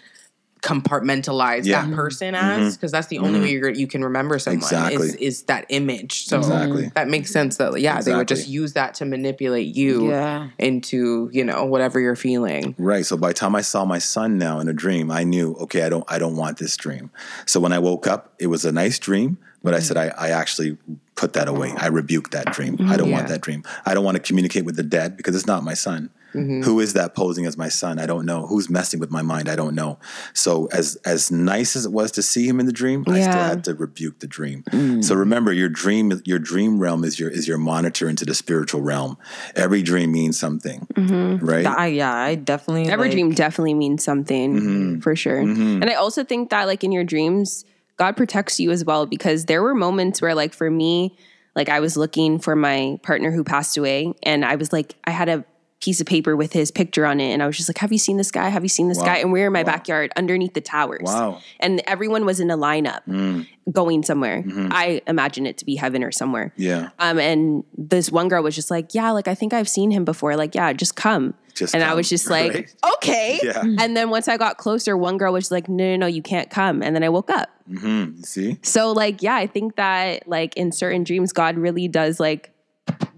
[0.62, 1.82] compartmentalize Yeah.
[1.82, 1.90] Mm-hmm.
[1.90, 3.42] that person as because that's the only mm-hmm.
[3.42, 5.08] way you're, you can remember someone Exactly.
[5.08, 6.90] is, is that image so Exactly.
[6.94, 10.48] that makes sense that yeah they would just use that to manipulate you Yeah.
[10.58, 13.04] into you know whatever you're feeling Right.
[13.04, 15.82] So by the time I saw my son now in a dream, I knew, okay,
[15.82, 17.10] I don't I don't want this dream.
[17.46, 19.84] So when I woke up, it was a nice dream, but I mm-hmm.
[19.84, 20.78] said I, I actually
[21.14, 21.72] put that away.
[21.76, 22.74] I rebuked that dream.
[22.74, 22.96] I mm-hmm.
[22.96, 23.64] don't want that dream.
[23.86, 26.10] I don't want to communicate with the dead because it's not my son.
[26.34, 26.62] Mm-hmm.
[26.62, 27.98] Who is that posing as my son?
[27.98, 28.46] I don't know.
[28.46, 29.48] Who's messing with my mind?
[29.48, 29.98] I don't know.
[30.34, 33.32] So as as nice as it was to see him in the dream, I still
[33.32, 34.64] had to rebuke the dream.
[34.70, 35.04] Mm.
[35.04, 38.82] So remember, your dream your dream realm is your is your monitor into the spiritual
[38.82, 39.18] realm.
[39.54, 41.44] Every dream means something, mm-hmm.
[41.44, 41.66] right?
[41.66, 45.00] I, yeah, I definitely Every like, dream definitely means something Mm-hmm.
[45.00, 45.42] for sure.
[45.42, 45.82] Mm-hmm.
[45.82, 47.64] And I also think that like in your dreams,
[47.96, 51.16] God protects you as well because there were moments where like for me,
[51.54, 55.10] like I was looking for my partner who passed away and I was like I
[55.10, 55.44] had a
[55.82, 57.98] piece of paper with his picture on it and I was just like have you
[57.98, 58.48] seen this guy?
[58.48, 59.04] Have you seen this Wow.
[59.04, 59.16] guy?
[59.18, 59.72] And we were in my Wow.
[59.72, 61.00] backyard underneath the towers.
[61.04, 61.40] Wow.
[61.60, 63.46] And everyone was in a lineup Mm.
[63.70, 64.42] going somewhere.
[64.42, 64.68] Mm-hmm.
[64.70, 66.52] I imagine it to be heaven or somewhere.
[66.56, 66.90] Yeah.
[67.00, 70.04] Um, and this one girl was just like, "Yeah, like I think I've seen him
[70.04, 70.36] before.
[70.36, 72.74] Like, yeah, just come." Just and I was just like, right?
[72.96, 73.62] "Okay." Yeah.
[73.78, 76.48] And then once I got closer, one girl was like, "No, no, no, you can't
[76.50, 77.50] come." And then I woke up.
[77.70, 78.58] Mm, you see?
[78.62, 82.51] So, like, yeah, I think that like in certain dreams, God really does like,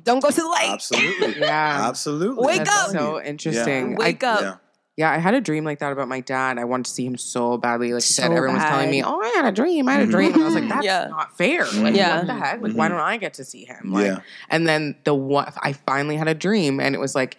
[0.02, 0.70] don't go to the lake.
[0.70, 1.34] Absolutely.
[1.40, 1.88] Yeah.
[1.88, 2.46] Absolutely.
[2.46, 2.90] Wake that's up.
[2.90, 3.96] so interesting Yeah.
[3.96, 4.40] Wake I, up.
[4.40, 4.54] Yeah.
[4.96, 6.56] Yeah, I had a dream like that about my dad.
[6.56, 7.88] I wanted to see him so badly.
[7.92, 9.88] Like you said, So everyone was telling me, "Oh, I had a dream.
[9.88, 10.12] I had a mm-hmm.
[10.12, 11.08] dream," and I was like, "That's Yeah.
[11.08, 11.66] not fair.
[11.66, 12.18] Like, Yeah.
[12.18, 12.62] what the heck?
[12.62, 12.98] Like, why mm-hmm.
[12.98, 14.20] don't I get to see him?" Like, Yeah.
[14.50, 17.38] And then the one, I finally had a dream, and it was like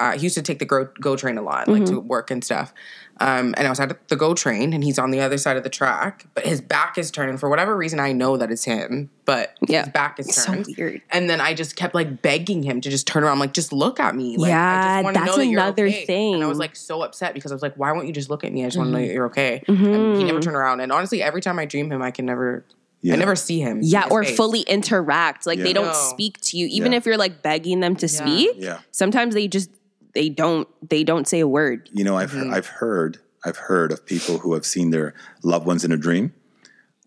[0.00, 2.42] uh, he used to take the go, GO train a lot, like to work and
[2.44, 2.72] stuff.
[3.20, 5.62] Um, and I was at the GO train, and he's on the other side of
[5.62, 7.38] the track, but his back is turned.
[7.38, 9.80] For whatever reason, I know that it's him, but Yeah.
[9.84, 10.66] his back is So turned.
[10.78, 11.02] weird.
[11.10, 14.00] And then I just kept like begging him to just turn around, like just look
[14.00, 14.38] at me.
[14.38, 16.32] Like, I Yeah, just that's know that you're another okay.
[16.32, 18.42] And I was like so upset because I was like, why won't you just look
[18.42, 18.62] at me?
[18.64, 19.62] I just want to know that you're okay.
[19.68, 20.26] And he Mm-hmm.
[20.26, 20.80] never turned around.
[20.80, 22.64] And honestly, every time I dream him, I can never,
[23.02, 23.14] Yeah.
[23.14, 23.80] I never see him.
[23.82, 24.36] Yeah, or face.
[24.36, 25.46] fully interact.
[25.46, 25.92] Like they don't No.
[26.10, 26.98] speak to you, even Yeah.
[26.98, 28.50] if you're like begging them to speak.
[28.56, 28.78] Yeah.
[28.92, 29.70] Sometimes they just
[30.14, 31.88] they don't they don't say a word.
[31.92, 32.52] You know, I've mm-hmm.
[32.52, 36.34] I've heard I've heard of people who have seen their loved ones in a dream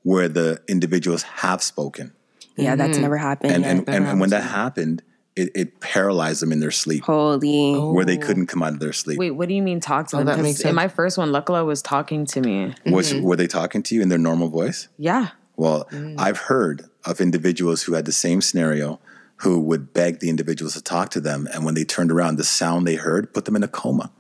[0.04, 2.14] where the individuals have spoken.
[2.56, 3.02] Yeah, that's mm-hmm.
[3.02, 3.54] never happened.
[3.54, 3.72] And yet.
[3.72, 5.02] and, and, and when that happened,
[5.36, 7.76] it, it paralyzed them in their sleep Holy.
[7.76, 8.54] where they couldn't oh.
[8.54, 9.18] come out of their sleep.
[9.18, 10.28] Wait, what do you mean talk to oh, them?
[10.28, 10.70] that 'Cause makes sense.
[10.70, 12.76] in my first one, Lukla was talking to me.
[12.86, 13.24] Was mm-hmm.
[13.24, 14.88] were they talking to you in their normal voice?
[14.98, 15.30] Yeah.
[15.56, 16.20] Well, mm.
[16.20, 19.00] I've heard of individuals who had the same scenario
[19.44, 22.44] who would beg the individuals to talk to them and when they turned around the
[22.44, 24.12] sound they heard put them in a coma.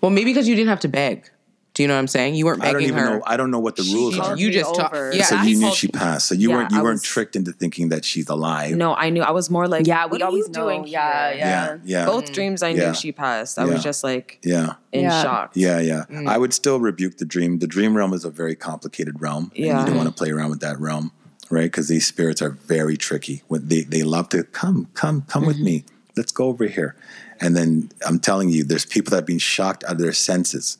[0.00, 1.28] Well, maybe because you didn't have to beg.
[1.74, 2.34] Do you know what I'm saying?
[2.34, 3.18] You weren't begging I don't even her.
[3.18, 4.36] know I don't know what the rules you, are.
[4.36, 4.92] you just talk.
[4.92, 5.12] over.
[5.14, 6.26] Yeah, so he you knew she passed.
[6.26, 8.74] So you Yeah, weren't you I weren't was- tricked into thinking that she's alive.
[8.76, 9.22] No, I knew.
[9.22, 10.88] I was more like, Yeah, what we are always you doing.
[10.88, 11.38] Yeah, here?
[11.38, 11.66] yeah.
[11.84, 12.04] Yeah, yeah.
[12.06, 12.88] Both dreams, I Yeah.
[12.88, 13.60] knew she passed.
[13.60, 13.74] I Yeah.
[13.74, 14.72] was just like Yeah.
[14.92, 15.22] in Yeah.
[15.22, 15.52] shock.
[15.54, 16.04] Yeah, yeah.
[16.10, 16.26] Mm.
[16.28, 17.60] I would still rebuke the dream.
[17.60, 19.52] The dream realm is a very complicated realm.
[19.54, 19.80] And Yeah.
[19.80, 21.12] you don't want to play around with that realm,
[21.50, 21.64] right?
[21.64, 23.42] Because these spirits are very tricky.
[23.48, 25.64] When they, they love to come, come, come with mm-hmm.
[25.64, 25.84] me.
[26.16, 26.96] Let's go over here.
[27.40, 30.78] And then I'm telling you, there's people that have been shocked out of their senses.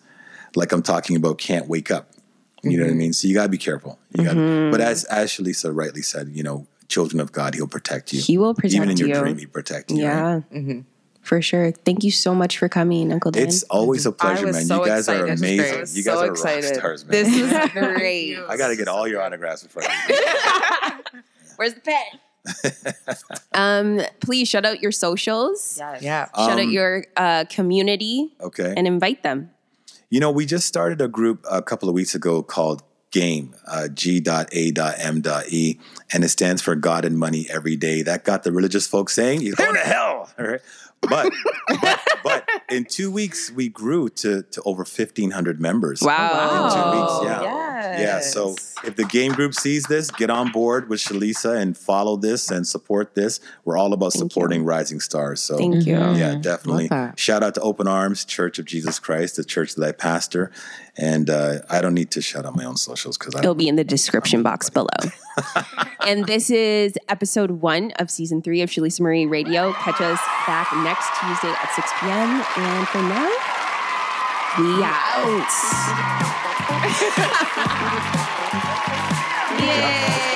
[0.56, 2.10] Like I'm talking about can't wake up.
[2.62, 2.98] You know what I mm-hmm.
[2.98, 3.12] mean?
[3.12, 3.98] So you gotta be careful.
[4.10, 4.70] You gotta, mm-hmm.
[4.72, 8.20] But as as Shalisa rightly said, you know, children of God, he'll protect you.
[8.20, 9.14] He will protect Even in your you.
[9.14, 10.02] dream, he protect you.
[10.52, 10.84] right?
[11.20, 11.26] Yeah.
[11.28, 11.72] For sure.
[11.72, 13.46] Thank you so much for coming, Uncle Dan.
[13.48, 14.64] It's always a pleasure, man.
[14.64, 15.80] so you guys are amazing.
[15.80, 16.64] Was You guys so are excited.
[16.70, 17.10] rock stars, man.
[17.10, 18.38] This is great.
[18.48, 21.22] I got to get all your autographs before I leave.
[21.56, 22.94] Where's the pen?
[23.54, 25.76] um, please shout out your socials.
[26.00, 26.28] Yeah.
[26.34, 28.72] Shout out your uh, community Okay.
[28.76, 29.50] and invite them.
[30.10, 33.88] You know, we just started a group a couple of weeks ago called GAME, uh,
[33.88, 35.78] G.A.M.E,
[36.12, 38.02] and it stands for God and Money Every Day.
[38.02, 40.30] That got the religious folks saying, You're going to hell.
[40.38, 40.60] All right.
[41.01, 41.32] But,
[41.80, 46.03] but, but in two weeks, we grew to, to over 1,500 members.
[46.03, 46.66] Wow.
[46.66, 47.42] In two weeks, yeah.
[47.42, 48.32] Yeah, Yes.
[48.32, 52.50] so if the game group sees this, get on board with Shalisa and follow this
[52.50, 53.40] and support this.
[53.64, 55.40] We're all about supporting rising stars.
[55.40, 55.94] So Thank you.
[55.96, 56.88] yeah, definitely.
[57.16, 60.50] Shout out to Open Arms Church of Jesus Christ, the church that I pastor.
[60.96, 63.68] And uh, I don't need to shout out my own socials because I It'll be
[63.68, 64.88] in the description box below.
[66.06, 69.72] and this is episode one of season three of Shalisa Marie Radio.
[69.74, 72.44] Catch us back next Tuesday at 6 p.m.
[72.56, 73.57] And for now,
[74.57, 75.53] we out.
[79.61, 80.28] Yay.